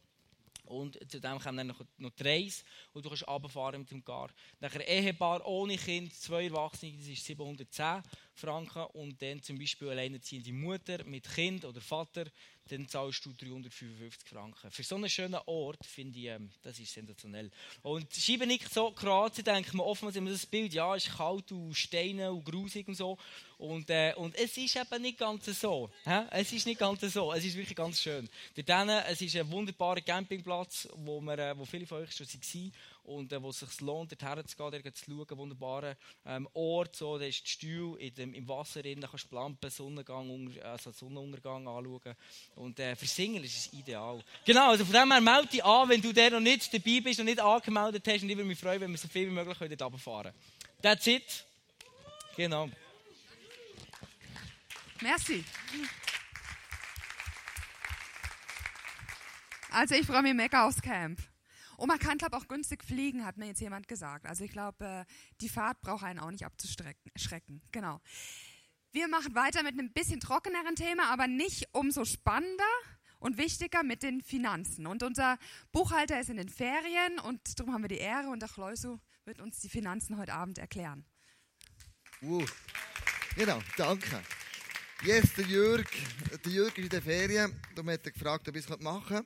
[0.65, 2.63] Und zu dem kommen dann noch, noch die Reise
[2.93, 4.29] und du kannst runterfahren mit dem Car.
[4.59, 8.01] Nachher Ehepaar ohne Kind, zwei Erwachsene, das ist 710
[8.35, 8.83] Franken.
[8.93, 12.25] Und dann zum Beispiel alleinerziehende Mutter mit Kind oder Vater,
[12.69, 14.71] dann zahlst du 355 Franken.
[14.71, 17.51] Für so einen schönen Ort finde ich, ähm, das ist sensationell.
[17.81, 21.73] Und schiebe nicht so, Kroatien denkt man oftmals immer das Bild, ja, ist kalt und
[21.73, 23.17] Steine und grusig und so.
[23.57, 25.89] Und, äh, und es ist eben nicht ganz so.
[26.05, 26.23] Hä?
[26.31, 27.33] Es ist nicht ganz so.
[27.33, 28.29] Es ist wirklich ganz schön.
[28.55, 32.73] Dort es ist ein wunderbarer Campingplatz, wo, wir, äh, wo viele von euch schon waren
[33.03, 35.25] und äh, wo es sich lohnt, dorthin zu dort zu schauen.
[35.29, 35.95] Ein wunderbarer
[36.25, 39.35] ähm, Ort, so, da ist die Stuhl in dem, im Wasser drin, da kannst du
[39.35, 42.15] Lampen, Sonnengang, also Sonnenuntergang anschauen.
[42.55, 44.23] Und äh, für Single ist es ideal.
[44.45, 47.19] Genau, also von dem her melde dich an, wenn du der noch nicht dabei bist
[47.19, 48.23] und nicht angemeldet hast.
[48.23, 50.81] Und ich würde mich freuen, wenn wir so viel wie möglich dort runterfahren können.
[50.81, 51.45] That's it.
[52.35, 52.69] Genau.
[55.01, 55.43] Merci.
[59.71, 61.19] Also ich freue mich mega aufs Camp.
[61.77, 64.25] Und man kann, glaube ich, auch günstig fliegen, hat mir jetzt jemand gesagt.
[64.25, 65.05] Also ich glaube, äh,
[65.41, 67.61] die Fahrt braucht einen auch nicht abzuschrecken.
[67.71, 68.01] Genau.
[68.91, 72.63] Wir machen weiter mit einem bisschen trockeneren Thema, aber nicht umso spannender
[73.19, 74.85] und wichtiger mit den Finanzen.
[74.85, 75.39] Und unser
[75.71, 79.39] Buchhalter ist in den Ferien und darum haben wir die Ehre und der Chleusu wird
[79.39, 81.05] uns die Finanzen heute Abend erklären.
[82.21, 82.45] Uh,
[83.35, 84.21] genau, danke.
[85.03, 85.89] Yes, der Jürg,
[86.45, 87.59] der Jürg ist in der Ferien.
[87.75, 89.25] Du hast gefragt, ob ich es machen kann.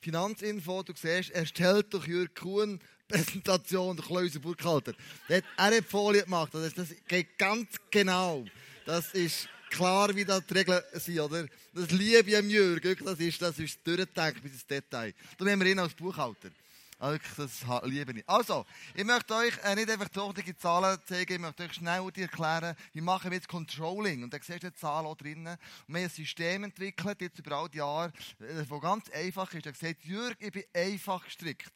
[0.00, 4.92] Finanzinfo, du siehst, erstellt durch Jürg Kuhn Präsentation der Klöser Burkhalter.
[5.28, 8.44] Er hat die Folie gemacht, das, das geht ganz genau.
[8.84, 11.46] Das ist klar, wie da die Regeln sind, oder?
[11.72, 15.14] Das liebe ich am Jürg, das ist, das ist durchgedacht bis ins Detail.
[15.38, 16.50] Da haben wir ihn als Buchhalter.
[16.98, 18.28] Das liebe ich.
[18.28, 22.74] Also, ich möchte euch äh, nicht einfach tortige Zahlen zeigen, ich möchte euch schnell erklären,
[22.94, 24.22] wie machen wir jetzt Controlling.
[24.22, 25.58] Und da siehst du die Zahlen auch drinnen.
[25.86, 29.52] Und wir haben ein System entwickelt, jetzt über all die Jahre, das äh, ganz einfach
[29.52, 29.66] ist.
[29.66, 31.72] Er gesagt, Jürg, ich bin einfach gestrickt.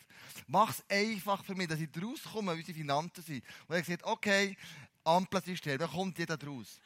[0.47, 3.45] Mach es einfach für mich, dass ich daraus komme, wie unsere Finanzen sind.
[3.69, 4.57] Und er gesagt, okay,
[5.05, 6.81] Ampelsystem, da kommt jeder draus.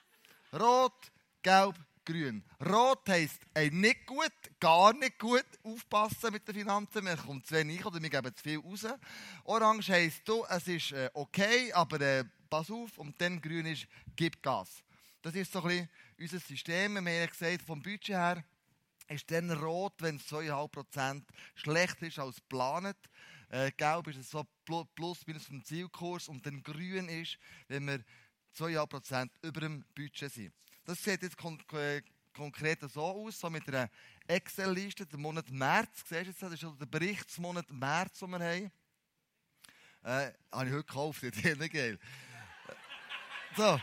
[0.53, 2.45] Rot, Gelb, grün.
[2.65, 5.47] Rot heisst ey, nicht gut, gar nicht gut.
[5.63, 8.87] Aufpassen mit den Finanzen, man kommt zu wenig oder wir geben zu viel raus.
[9.45, 12.99] Orange heisst, du, es ist äh, okay, aber äh, pass auf.
[12.99, 13.87] Und dann grün ist,
[14.17, 14.83] gib Gas.
[15.23, 15.89] Das ist so ein bisschen
[16.21, 16.95] unser System.
[17.05, 18.45] Wir haben gesagt, vom Budget her
[19.09, 21.23] ist dann rot, wenn es 2,5%
[21.55, 22.97] schlechter ist als geplant.
[23.49, 24.45] Äh, gelb ist so
[24.95, 26.29] plus minus vom Zielkurs.
[26.29, 27.39] Und dann grün ist,
[27.69, 28.05] wenn wir
[28.57, 30.53] 2,5% über dem Budget sind.
[30.85, 32.03] Das sieht jetzt kon äh,
[32.35, 33.89] konkret so aus, so mit einer
[34.27, 36.05] Excel-Liste, der Monat März.
[36.07, 38.73] Siehst du jetzt, das ist der Berichtsmonat März, den wir haben.
[40.03, 41.99] Äh, habe ich heute gekauft, das ist nicht geil.
[43.57, 43.81] So.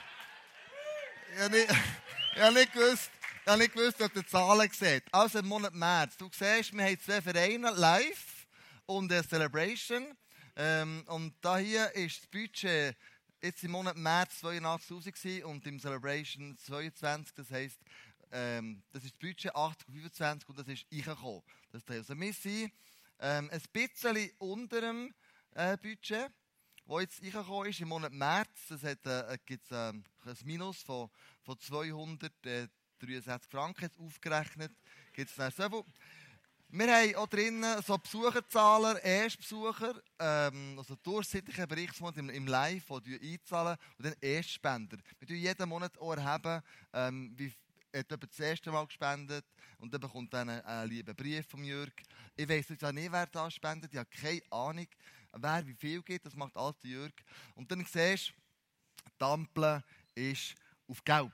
[1.34, 1.72] Ich habe nicht,
[2.36, 3.10] ich habe nicht gewusst,
[3.42, 5.04] ich habe nicht gewusst, ob ihr die Zahlen seht.
[5.12, 6.18] Also im Monat März.
[6.18, 8.46] Du siehst, wir haben zwei Vereine, Live
[8.86, 10.16] und eine Celebration.
[10.56, 12.96] Ähm, und da hier ist das Budget
[13.42, 17.80] jetzt im Monat März 82.000 und im Celebration 22, das heisst,
[18.32, 21.42] ähm, das ist das Budget 8,25 und das ist eingekommen.
[21.72, 22.72] Das also wir sind
[23.20, 25.14] ähm, ein bisschen unter dem
[25.56, 26.32] äh, Budget,
[26.86, 28.68] das jetzt eingekommen ist im Monat März.
[28.70, 30.04] Das hat, äh, gibt äh, ein
[30.44, 31.10] Minus von,
[31.44, 34.72] von 263 Franken jetzt aufgerechnet.
[35.14, 35.84] Gibt es so viel.
[36.74, 43.34] Wir haben auch drinnen so Besucherzahler, Erstbesucher, ähm, also durchschnittliche Berichtsmonat im, im Live, die
[43.34, 44.98] einzahlen und dann Erstspender.
[45.20, 46.62] Wir tun jeden Monat auch erheben,
[46.94, 47.54] ähm, wie
[47.94, 49.46] hat jemand das erste Mal gespendet
[49.80, 51.92] und dann bekommt dann einen, einen lieben Brief von Jörg.
[52.38, 54.88] Ich weiss jetzt auch nicht, wer da spendet, ich habe keine Ahnung,
[55.34, 57.12] wer wie viel gibt, das macht alte Jörg.
[57.54, 58.34] Und dann siehst du,
[59.20, 59.84] die Ampel
[60.16, 60.56] ist
[60.88, 61.34] auf Gelb.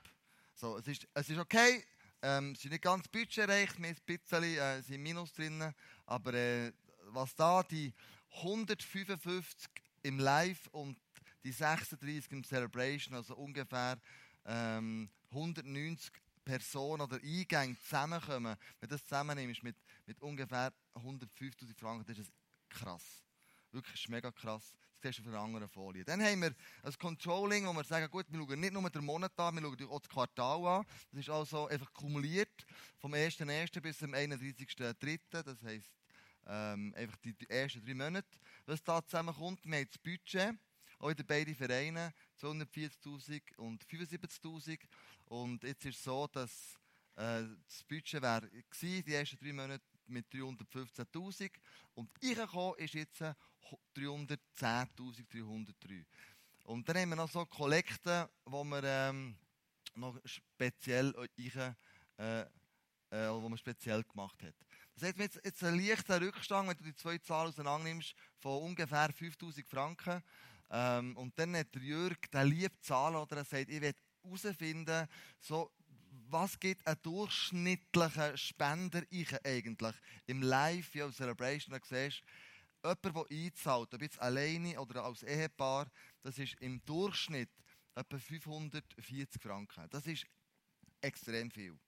[0.56, 1.84] So, es, ist, es ist okay,
[2.22, 5.72] ähm, sind nicht ganz budgetreich, wir sind ein bisschen äh, sind Minus drin.
[6.06, 6.72] Aber äh,
[7.06, 7.92] was da die
[8.36, 9.68] 155
[10.02, 10.98] im Live und
[11.44, 13.98] die 36 im Celebration, also ungefähr
[14.44, 16.10] ähm, 190
[16.44, 22.32] Personen oder Eingänge zusammenkommen, wenn du das zusammennimmst mit, mit ungefähr 150.000 Franken, das ist
[22.68, 23.22] krass.
[23.70, 24.74] Wirklich ist mega krass.
[25.00, 26.04] Das siehst auf einer anderen Folie.
[26.04, 29.38] Dann haben wir ein Controlling, wo wir sagen, gut, wir schauen nicht nur den Monat
[29.38, 30.86] an, wir schauen auch das Quartal an.
[31.12, 32.66] Das ist also einfach kumuliert
[32.98, 33.80] vom 1.1.
[33.80, 35.42] bis zum 31.3.
[35.42, 35.92] Das heisst,
[36.46, 38.28] ähm, einfach die, ersten drei Monate,
[38.66, 39.64] was da zusammenkommt.
[39.64, 40.56] Wir haben das Budget,
[40.98, 44.80] auch wieder beide Vereine, 240'000 und 75'000.
[45.26, 46.76] Und jetzt ist es so, dass
[47.14, 48.50] äh, das Budget wäre
[48.82, 51.50] die ersten drei Monate mit 315'000
[51.94, 53.22] und reingekommen ist jetzt
[53.96, 56.04] 310'303.
[56.64, 59.36] Und dann haben wir noch so Kollekten, wo wir ähm,
[59.94, 61.76] noch speziell rein,
[62.18, 62.42] äh,
[63.10, 64.54] äh, wo man speziell gemacht hat.
[64.94, 68.62] Das heißt, jetzt, jetzt ein leichter Rückstand, wenn du die zwei Zahlen auseinander nimmst, von
[68.62, 70.22] ungefähr 5000 Franken.
[70.70, 75.08] Ähm, und dann hat Jürg, der liebt Zahlen, oder er sagt, ich will herausfinden,
[75.40, 75.72] so,
[76.30, 79.94] was gibt ein durchschnittlicher Spender ich eigentlich
[80.26, 82.22] im Live, ja, Celebration, da siehst
[82.82, 85.90] jemand, der einzahlt, ob jetzt alleine oder als Ehepaar,
[86.22, 87.50] das ist im Durchschnitt
[87.94, 89.88] etwa 540 Franken.
[89.90, 90.26] Das ist
[91.00, 91.78] extrem viel.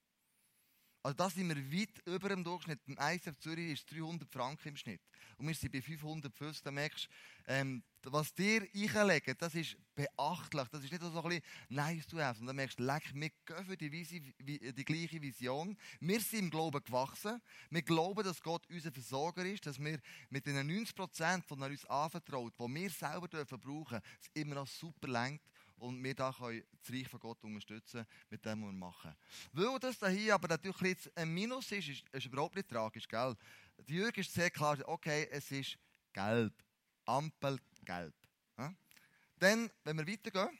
[1.03, 2.79] Also da sind wir weit über dem Durchschnitt.
[2.85, 5.01] Im ISF Zürich ist 300 Franken im Schnitt.
[5.37, 6.63] Und wir sind bei 550.
[6.63, 10.67] Da merkst du, ähm, was dir einlegen, das ist beachtlich.
[10.67, 12.39] Das ist nicht so ein bisschen nice to have.
[12.39, 15.75] Und dann merkst du, leck, wir gehen für die, Visi, die gleiche Vision.
[15.99, 17.41] Wir sind im Glauben gewachsen.
[17.71, 19.99] Wir glauben, dass Gott unser Versorger ist, dass wir
[20.29, 24.55] mit den 90 Prozent, die er uns anvertraut, die wir selber dürfen brauchen, es immer
[24.55, 25.43] noch super lenkt
[25.81, 29.15] und wir da können das Reich von Gott unterstützen mit dem, was wir machen.
[29.51, 33.35] Weil das hier aber natürlich jetzt ein Minus ist, ist, ist überhaupt nicht tragisch, gell?
[33.87, 35.79] Die Jürg ist sehr klar, okay, es ist
[36.13, 36.53] gelb.
[37.05, 38.13] Ampel gelb.
[38.59, 38.71] Ja?
[39.39, 40.59] Dann, wenn wir weitergehen,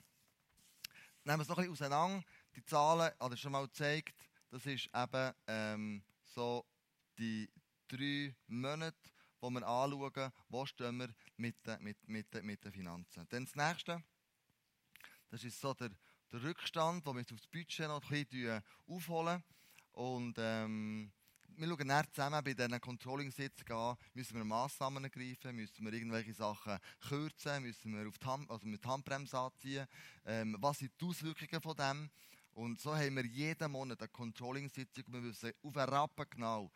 [1.24, 2.24] nehmen wir es noch ein bisschen auseinander.
[2.55, 6.65] Die Zahlen, ich schon mal gezeigt, das ist eben ähm, so
[7.19, 7.47] die
[7.88, 8.97] drei Monate,
[9.39, 13.28] wo wir anschauen, wo stehen wir mit den, mit, mit, mit Finanzen.
[13.30, 14.03] Dann das nächste.
[15.32, 15.89] Das ist so der,
[16.34, 19.41] der Rückstand, den wir jetzt auf das Budget noch ein bisschen aufholen.
[19.93, 21.09] Und ähm,
[21.55, 26.34] wir schauen dann zusammen bei diesen Controlling-Sitzungen an, müssen wir Massnahmen ergreifen, müssen wir irgendwelche
[26.34, 29.88] Sachen kürzen, müssen wir auf die Hand, also mit Handbremse anziehen,
[30.25, 32.09] ähm, was sind die Auswirkungen von dem.
[32.51, 36.71] Und so haben wir jeden Monat eine Controlling-Sitzung wir wissen auf einen Rappen genau,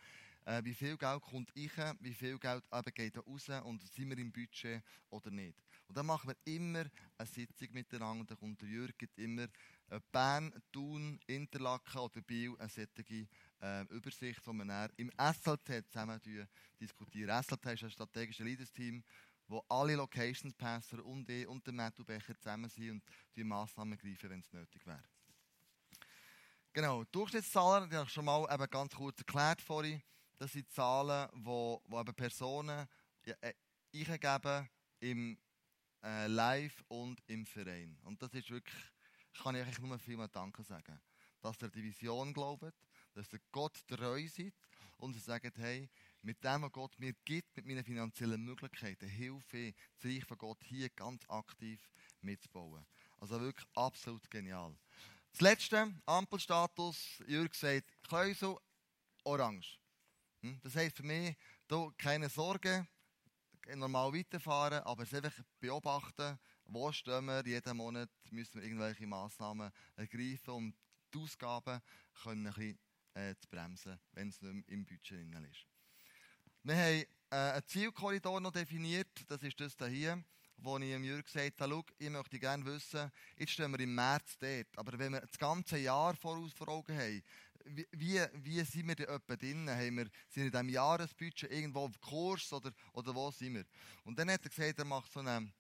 [0.45, 4.17] äh, wie viel Geld kommt rein, wie viel Geld eben geht raus und sind wir
[4.17, 5.61] im Budget oder nicht.
[5.87, 6.85] Und dann machen wir immer
[7.17, 8.25] eine Sitzung miteinander.
[8.25, 9.47] Da kommt der Jürgen immer
[9.89, 13.27] äh, Bern, Thun, Interlaken oder Biel eine solche
[13.61, 16.19] äh, Übersicht, die wir dann im SLT zusammen
[16.79, 17.43] diskutieren.
[17.43, 19.03] SLT ist ein strategisches Leaders-Team,
[19.47, 23.03] wo alle Locations Passer und ich und der Matthew Becher zusammen sind und
[23.35, 25.03] die Massnahmen greifen, wenn es nötig wäre.
[26.73, 30.01] Genau, Durchschnittszahlen, die habe ich schon mal eben ganz kurz erklärt vorhin.
[30.37, 32.87] Das sind Zahlen, wo, wo Personen
[33.23, 33.53] ja, äh,
[33.93, 34.69] eingeben
[34.99, 35.37] im
[36.05, 37.97] äh, live und im Verein.
[38.03, 38.75] Und das ist wirklich,
[39.41, 41.01] kann ich eigentlich nur vielmal Danke sagen.
[41.41, 42.73] Dass ihr die Vision glaubt,
[43.13, 44.53] dass ihr Gott treu seid
[44.97, 45.89] und ihr sagt, hey,
[46.21, 50.37] mit dem, was Gott mir gibt, mit meinen finanziellen Möglichkeiten, hilfe ich, das Reich von
[50.37, 51.79] Gott hier ganz aktiv
[52.21, 52.85] mitzubauen.
[53.19, 54.77] Also wirklich absolut genial.
[55.31, 58.57] Das letzte, Ampelstatus, Jürg sagt, Kleusel,
[59.23, 59.79] orange.
[60.41, 60.59] Hm?
[60.63, 61.35] Das heisst für mich,
[61.97, 62.87] keine Sorge,
[63.73, 69.71] normal weiterfahren, aber es einfach beobachten, wo stehen wir, jeden Monat müssen wir irgendwelche Massnahmen
[69.95, 70.73] ergreifen, um
[71.13, 71.81] die Ausgaben
[72.23, 72.79] können ein bisschen,
[73.13, 75.65] äh, zu bremsen, wenn es nicht mehr im Budget drin ist.
[76.63, 80.23] Wir haben äh, einen Zielkorridor noch definiert, das ist das hier,
[80.57, 84.37] wo ich dem Jürg gesagt habe, ich möchte gerne wissen, jetzt stehen wir im März
[84.39, 87.23] dort, aber wenn wir das ganze Jahr voraus vor Augen haben,
[87.65, 89.65] wie, wie, sind wir da etwa drin?
[89.65, 89.95] Wir, sind
[90.35, 93.65] wir in diesem Jahresbudget irgendwo auf Kurs oder, oder wo sind wir?
[94.03, 95.53] Und dann hat er gesagt, er macht so eine, ein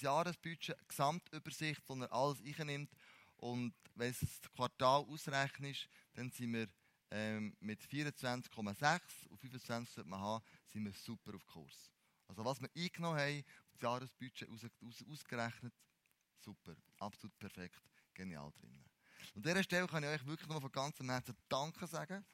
[0.00, 2.90] Jahresbudget, eine Gesamtübersicht, wo er alles einnimmt.
[3.36, 6.68] Und wenn es das Quartal ausrechnet, dann sind wir
[7.10, 11.90] ähm, mit 24,6 und 25 sollte man haben, sind wir super auf Kurs.
[12.28, 15.74] Also was wir eingenommen haben, das Jahresbudget aus, aus, ausgerechnet,
[16.38, 17.82] super, absolut perfekt,
[18.14, 18.79] genial drin.
[19.34, 22.24] An dieser Stelle kann ich euch wirklich nur von ganzem Herzen Danke sagen,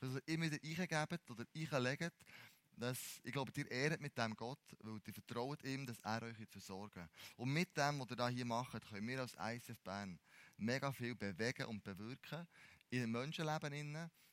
[0.00, 2.24] dass ihr immer wieder eingebt oder einlegt.
[2.72, 6.36] Dass, ich glaube, ihr ehrt mit dem Gott, weil ihr vertraut ihm, dass er euch
[6.48, 10.18] versorgen Und mit dem, was ihr hier macht, können wir als ICF Bern
[10.56, 12.46] mega viel bewegen und bewirken
[12.88, 13.72] in dem Menschenleben,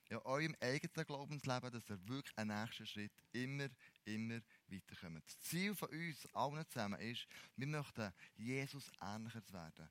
[0.10, 3.68] in eurem eigenen Glaubensleben, dass ihr wirklich einen nächsten Schritt immer,
[4.06, 5.24] immer weiterkommt.
[5.26, 9.90] Das Ziel von uns allen zusammen ist, wir möchten Jesus ähnlicher werden.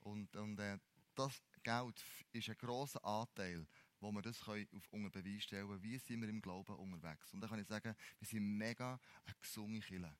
[0.00, 0.78] Und, und äh,
[1.14, 2.02] das Geld
[2.32, 3.66] ist ein grosser Anteil,
[4.00, 7.34] wo wir das auf unter Beweis stellen können, wie sind wir im Glauben unterwegs.
[7.34, 10.16] Und da kann ich sagen, wir sind mega eine gesunde Kille.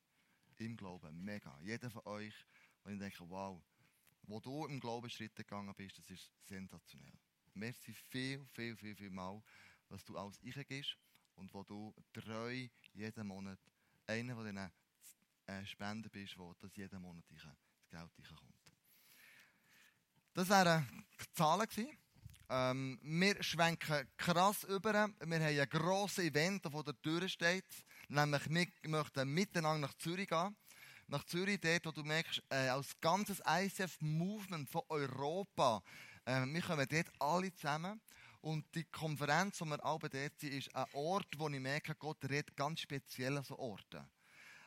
[0.58, 1.24] im Glauben.
[1.24, 1.58] Mega.
[1.62, 2.34] Jeder von euch,
[2.84, 3.62] und ich denke, wow,
[4.24, 7.18] wo du im Glauben Schritte gegangen bist, das ist sensationell.
[7.54, 9.42] Merci viel, viel, viel, viel mal,
[9.88, 10.98] was du alles eingibst
[11.36, 13.58] und wo du treu jeden Monat
[14.06, 14.70] einer von diesen
[15.46, 17.42] äh, Spenden bist, wo das jeden Monat das
[17.88, 18.57] Geld reinkommt.
[20.38, 20.86] Das wären
[21.20, 21.66] die Zahlen.
[22.48, 24.92] Ähm, wir schwenken krass über.
[24.92, 27.64] Wir haben ein grosses Event, das vor der Tür steht.
[28.06, 30.56] Nämlich, wir möchten miteinander nach Zürich gehen.
[31.08, 35.82] Nach Zürich, dort, wo du merkst, äh, als ganzes ICF-Movement von Europa,
[36.24, 38.00] äh, wir kommen dort alle zusammen.
[38.40, 42.22] Und die Konferenz, wo wir alle dort sind, ist ein Ort, wo ich merke, Gott
[42.22, 44.08] redet ganz speziell an so Orten.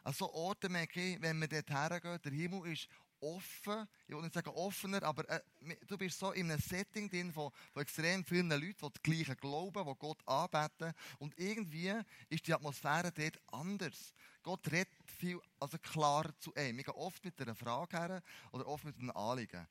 [0.04, 2.88] An so Orten merke ich, wenn wir dort hergehen, der Himmel ist
[3.22, 5.40] offen, ich will nicht sagen offener, aber äh,
[5.88, 9.36] du bist so in einem Setting drin von, von extrem vielen Leuten, die das Gleiche
[9.36, 10.94] glauben, die Gott anbeten.
[11.20, 11.94] Und irgendwie
[12.30, 14.14] ist die Atmosphäre dort anders.
[14.44, 16.78] Gott redet viel also klarer zu einem.
[16.78, 19.68] Wir gehen oft mit einer Frage her oder oft mit einem Anliegen.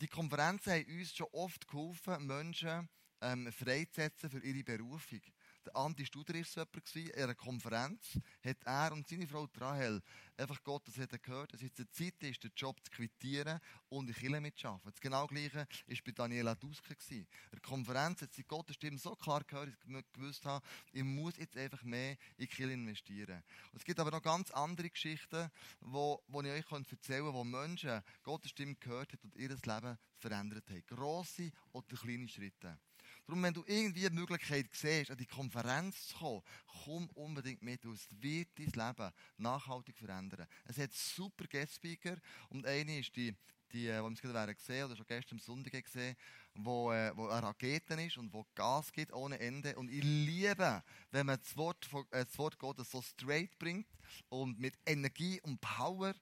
[0.00, 2.88] Die Konferenzen haben uns schon oft geholfen, Menschen
[3.22, 5.20] ähm, freizusetzen für ihre Berufung.
[5.66, 10.02] Der Andi Studer war so jemand in einer Konferenz, hat er und seine Frau Rahel
[10.40, 14.14] einfach Gottes hat gehört, dass jetzt die Zeit ist, den Job zu quittieren und in
[14.14, 14.90] Kirche mitzuarbeiten.
[14.90, 16.96] Das genau gleiche war bei Daniela Duske.
[17.10, 21.04] In der Konferenz hat sie Gottes Stimme so klar gehört, dass ich gewusst habe, ich
[21.04, 23.42] muss jetzt einfach mehr in Kirche investieren.
[23.72, 25.50] Und es gibt aber noch ganz andere Geschichten,
[25.80, 29.98] wo, wo ich euch erzählen kann, wo Menschen Gottes Stimme gehört haben und ihr Leben
[30.16, 30.86] verändert haben.
[30.86, 32.78] Grosse oder kleine Schritte.
[33.26, 36.42] Darum, wenn du irgendwie die Möglichkeit siehst, an die Konferenz zu kommen,
[36.84, 37.84] komm unbedingt mit.
[37.84, 40.46] Es wird dein Leben nachhaltig verändern.
[40.64, 42.16] Es hat super Guest-Speaker
[42.48, 43.34] und eine ist die,
[43.72, 46.16] die, äh, die wir gerade gesehen oder schon gestern am Sonntag gesehen,
[46.54, 49.76] wo, äh, wo eine Rakete ist und wo Gas gibt ohne Ende.
[49.76, 53.86] Und ich liebe, wenn man das Wort, äh, das Wort Gottes so straight bringt
[54.28, 56.14] und mit Energie und Power.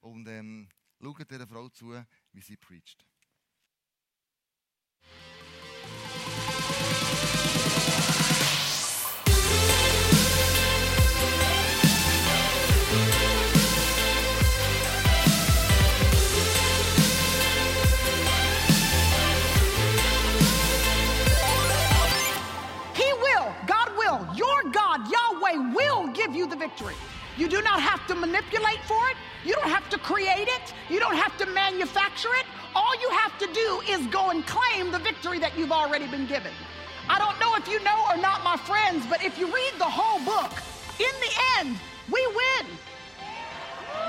[0.00, 0.68] Und ähm,
[1.00, 3.09] schaut dieser Frau zu, wie sie preacht.
[26.20, 26.94] Give you the victory.
[27.36, 29.16] You do not have to manipulate for it.
[29.44, 30.74] You don't have to create it.
[30.88, 32.46] You don't have to manufacture it.
[32.74, 36.26] All you have to do is go and claim the victory that you've already been
[36.26, 36.52] given.
[37.08, 39.84] I don't know if you know or not, my friends, but if you read the
[39.84, 40.52] whole book,
[40.98, 41.78] in the end,
[42.12, 42.66] we win.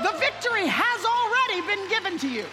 [0.02, 2.46] The victory has already been given to you.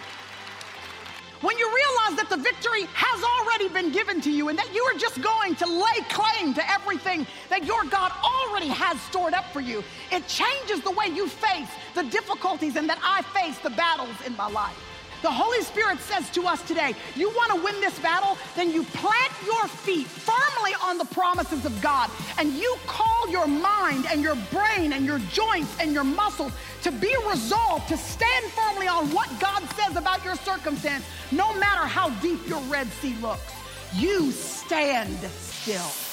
[1.40, 4.82] When you realize that the victory has already been given to you and that you
[4.84, 9.50] are just going to lay claim to everything that your God already has stored up
[9.50, 9.82] for you,
[10.12, 14.36] it changes the way you face the difficulties and that I face the battles in
[14.36, 14.89] my life.
[15.22, 18.38] The Holy Spirit says to us today, you want to win this battle?
[18.56, 23.46] Then you plant your feet firmly on the promises of God and you call your
[23.46, 26.52] mind and your brain and your joints and your muscles
[26.82, 31.86] to be resolved to stand firmly on what God says about your circumstance, no matter
[31.86, 33.52] how deep your Red Sea looks.
[33.94, 36.09] You stand still.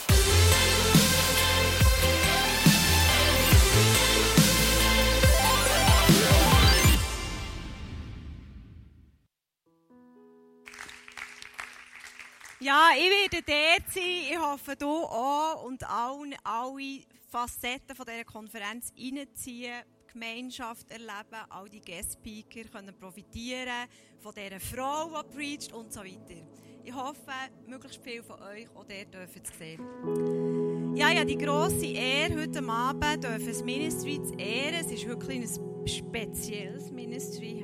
[12.68, 14.04] Ja, ich werde dort sein.
[14.30, 17.00] Ich hoffe, du auch und alle, alle
[17.30, 23.88] Facetten von dieser Konferenz reinziehen, Gemeinschaft erleben, all die Guest-Speaker können profitieren
[24.20, 26.46] von dieser Frau, die preacht und so weiter.
[26.84, 27.32] Ich hoffe,
[27.68, 30.94] möglichst viele von euch auch dort dürfen zu sehen.
[30.94, 34.86] Ja, ja, die grosse Ehre heute Abend dürfen das Ministry zu ehren.
[34.86, 37.64] Es ist wirklich ein spezielles Ministry.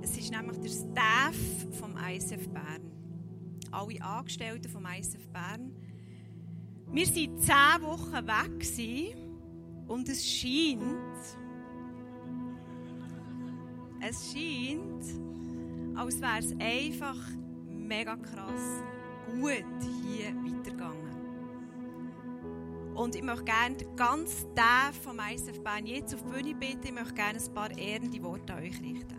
[0.00, 1.36] Es ist nämlich der Staff
[1.78, 2.95] vom ISF Bern
[3.76, 5.70] alle Angestellten vom ISF Bern.
[6.90, 9.16] Wir waren zehn Wochen weg
[9.86, 10.88] und es scheint,
[14.00, 15.04] es scheint,
[15.96, 17.18] als wäre es einfach
[17.68, 18.82] mega krass
[19.26, 19.64] gut
[20.02, 21.06] hier weitergegangen.
[22.94, 26.86] Und ich möchte gerne den ganzen Tag vom ISF Bern jetzt auf die Bühne bitten.
[26.86, 29.16] Ich möchte gerne ein paar ehrende Worte an euch richten.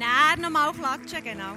[0.00, 1.56] Dann er nochmal klatschen, genau.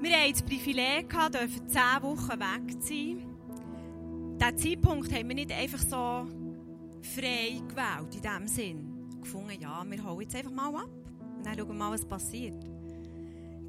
[0.00, 3.26] Wir haben das Privileg gehabt, dürfen zehn Wochen weg sein.
[4.38, 6.26] Diesen Zeitpunkt haben wir nicht einfach so
[7.02, 9.20] frei gewählt, in dem Sinn.
[9.20, 10.90] Gefunden, ja, wir holen jetzt einfach mal ab
[11.36, 12.62] und dann schauen wir mal, was passiert.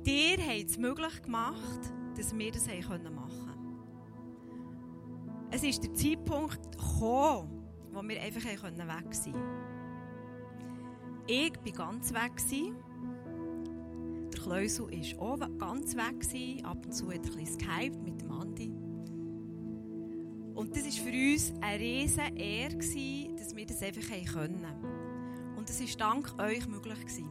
[0.05, 3.77] Dir habt es möglich gemacht, dass wir das machen können.
[5.51, 9.66] Es ist der Zeitpunkt gekommen, wo wir einfach weg sein konnten.
[11.29, 12.31] Ich war ganz weg.
[14.31, 16.63] Der Kleusel war auch ganz weg.
[16.63, 18.71] Ab und zu hat er bisschen gehypt mit dem Andi.
[20.55, 22.77] Und das war für uns eine riesige Ehre,
[23.37, 24.65] dass wir das einfach können.
[25.57, 27.25] Und das war dank euch möglich.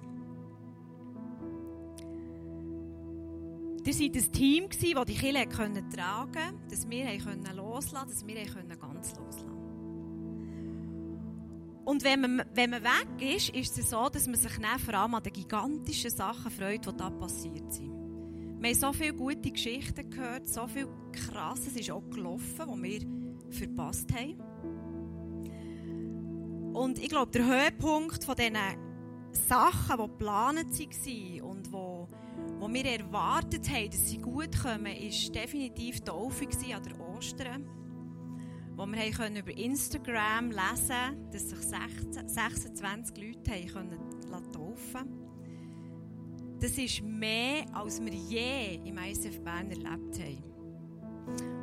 [3.86, 7.06] Ihr seid ein Team, das die Kirche tragen konnte, dass wir
[7.54, 8.78] loslassen dass wir ganz
[11.86, 14.50] Und wenn man, wenn man weg ist, ist es so, dass man sich
[14.84, 17.92] vor allem an den gigantischen Sachen freut, die da passiert sind.
[18.58, 23.00] Wir haben so viele gute Geschichten gehört, so viel Krasses ist auch gelaufen, was wir
[23.50, 24.34] verpasst haben.
[26.74, 28.56] Und ich glaube, der Höhepunkt von diesen
[29.30, 32.08] Sachen, die geplant waren und wo,
[32.58, 37.85] wo wir erwartet haben, dass sie gut kommen, war definitiv die Taufe an der Ostern.
[38.76, 43.90] Wo wir können über Instagram lesen konnten, dass sich 16, 26 Leute haben
[44.52, 45.26] taufen konnten.
[46.60, 50.44] Das ist mehr, als wir je im ISF Bern erlebt haben.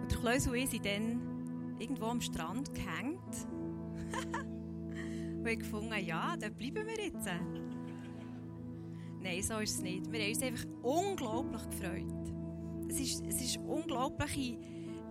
[0.01, 3.47] Und der Klaus und ich sind dann irgendwo am Strand gehängt.
[5.37, 7.29] und ich gefunden, ja, da bleiben wir jetzt.
[9.21, 10.11] Nein, so ist es nicht.
[10.11, 12.33] Wir haben uns einfach unglaublich gefreut.
[12.89, 14.57] Es ist, es ist unglaubliche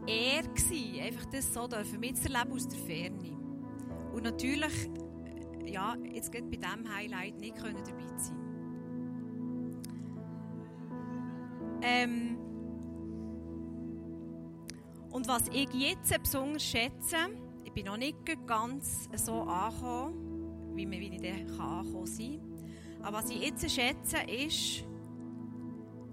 [0.07, 3.36] Ehre gewesen, einfach das so dürfen mitzuerleben aus der Ferne.
[4.12, 4.90] Und natürlich,
[5.64, 8.42] ja, jetzt geht bei diesem Highlight nicht können dabei sein.
[11.82, 12.38] Ähm,
[15.11, 17.16] und was ich jetzt besonders schätze,
[17.64, 22.53] ich bin noch nicht ganz so angekommen, wie, wie ich dann angekommen sein kann.
[23.03, 24.84] Aber was ich jetzt schätze, ist,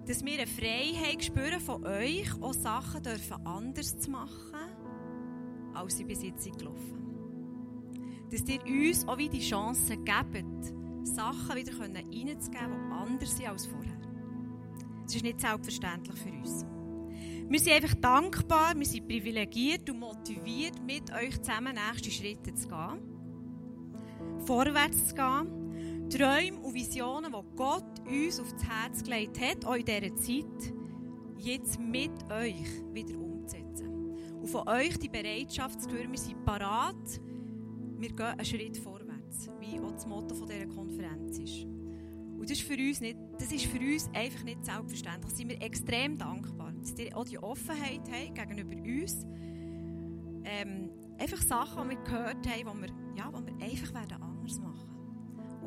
[0.10, 4.56] dass wir eine Freiheit spüren von euch, auch Sachen dürfen anders zu machen,
[5.76, 11.80] als sie bis jetzt gelaufen Dass ihr uns auch wieder die Chance gebt, Sachen wieder
[11.80, 14.00] reinzugeben, die anders sind als vorher.
[15.04, 16.66] Das ist nicht selbstverständlich für uns.
[17.48, 22.68] Wir sind einfach dankbar, wir sind privilegiert und motiviert, mit euch zusammen nächste Schritte zu
[22.68, 24.40] gehen.
[24.40, 25.59] Vorwärts zu gehen.
[26.10, 30.74] Träume und Visionen, die Gott uns aufs Herz gelegt hat, auch in dieser Zeit,
[31.38, 34.16] jetzt mit euch wieder umzusetzen.
[34.42, 37.22] Und von euch die Bereitschaft zu hören, wir sind parat,
[37.98, 41.66] wir gehen einen Schritt vorwärts, wie auch das Motto dieser Konferenz ist.
[41.66, 45.32] Und das ist für uns, nicht, das ist für uns einfach nicht selbstverständlich.
[45.32, 49.28] Da sind wir extrem dankbar, dass ihr auch die Offenheit habt gegenüber uns.
[50.44, 50.90] Ähm,
[51.20, 54.89] einfach Sachen, die wir gehört haben, die wir, ja, wir einfach werden anders machen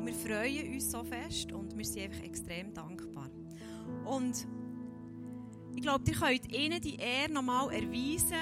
[0.03, 3.29] Und wir freuen uns so fest und wir sind einfach extrem dankbar.
[4.03, 4.45] Und
[5.73, 8.35] ich glaube, ihr könnt ihnen die Ehre nochmal erweisen,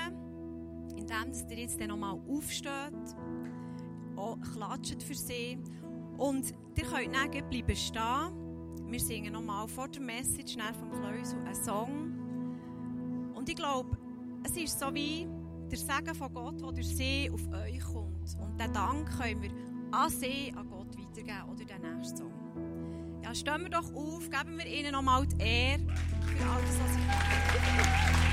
[0.98, 3.16] indem ihr jetzt nochmal aufsteht,
[4.16, 5.60] auch klatscht für sie
[6.18, 8.90] und ihr könnt dann bleiben stehen.
[8.90, 13.34] Wir singen nochmal vor der Message vom Kleusel einen Song.
[13.36, 13.96] Und ich glaube,
[14.44, 15.28] es ist so wie
[15.70, 18.36] der Segen von Gott, der durch sie auf euch kommt.
[18.42, 19.52] Und den Dank können wir
[19.92, 20.81] an sie, an Gott
[21.12, 23.22] weitergeben, oder den nächsten Song.
[23.24, 27.02] Ja, stehen wir doch auf, geben wir ihnen nochmal die Ehre für alles, was sie
[27.08, 28.31] machen.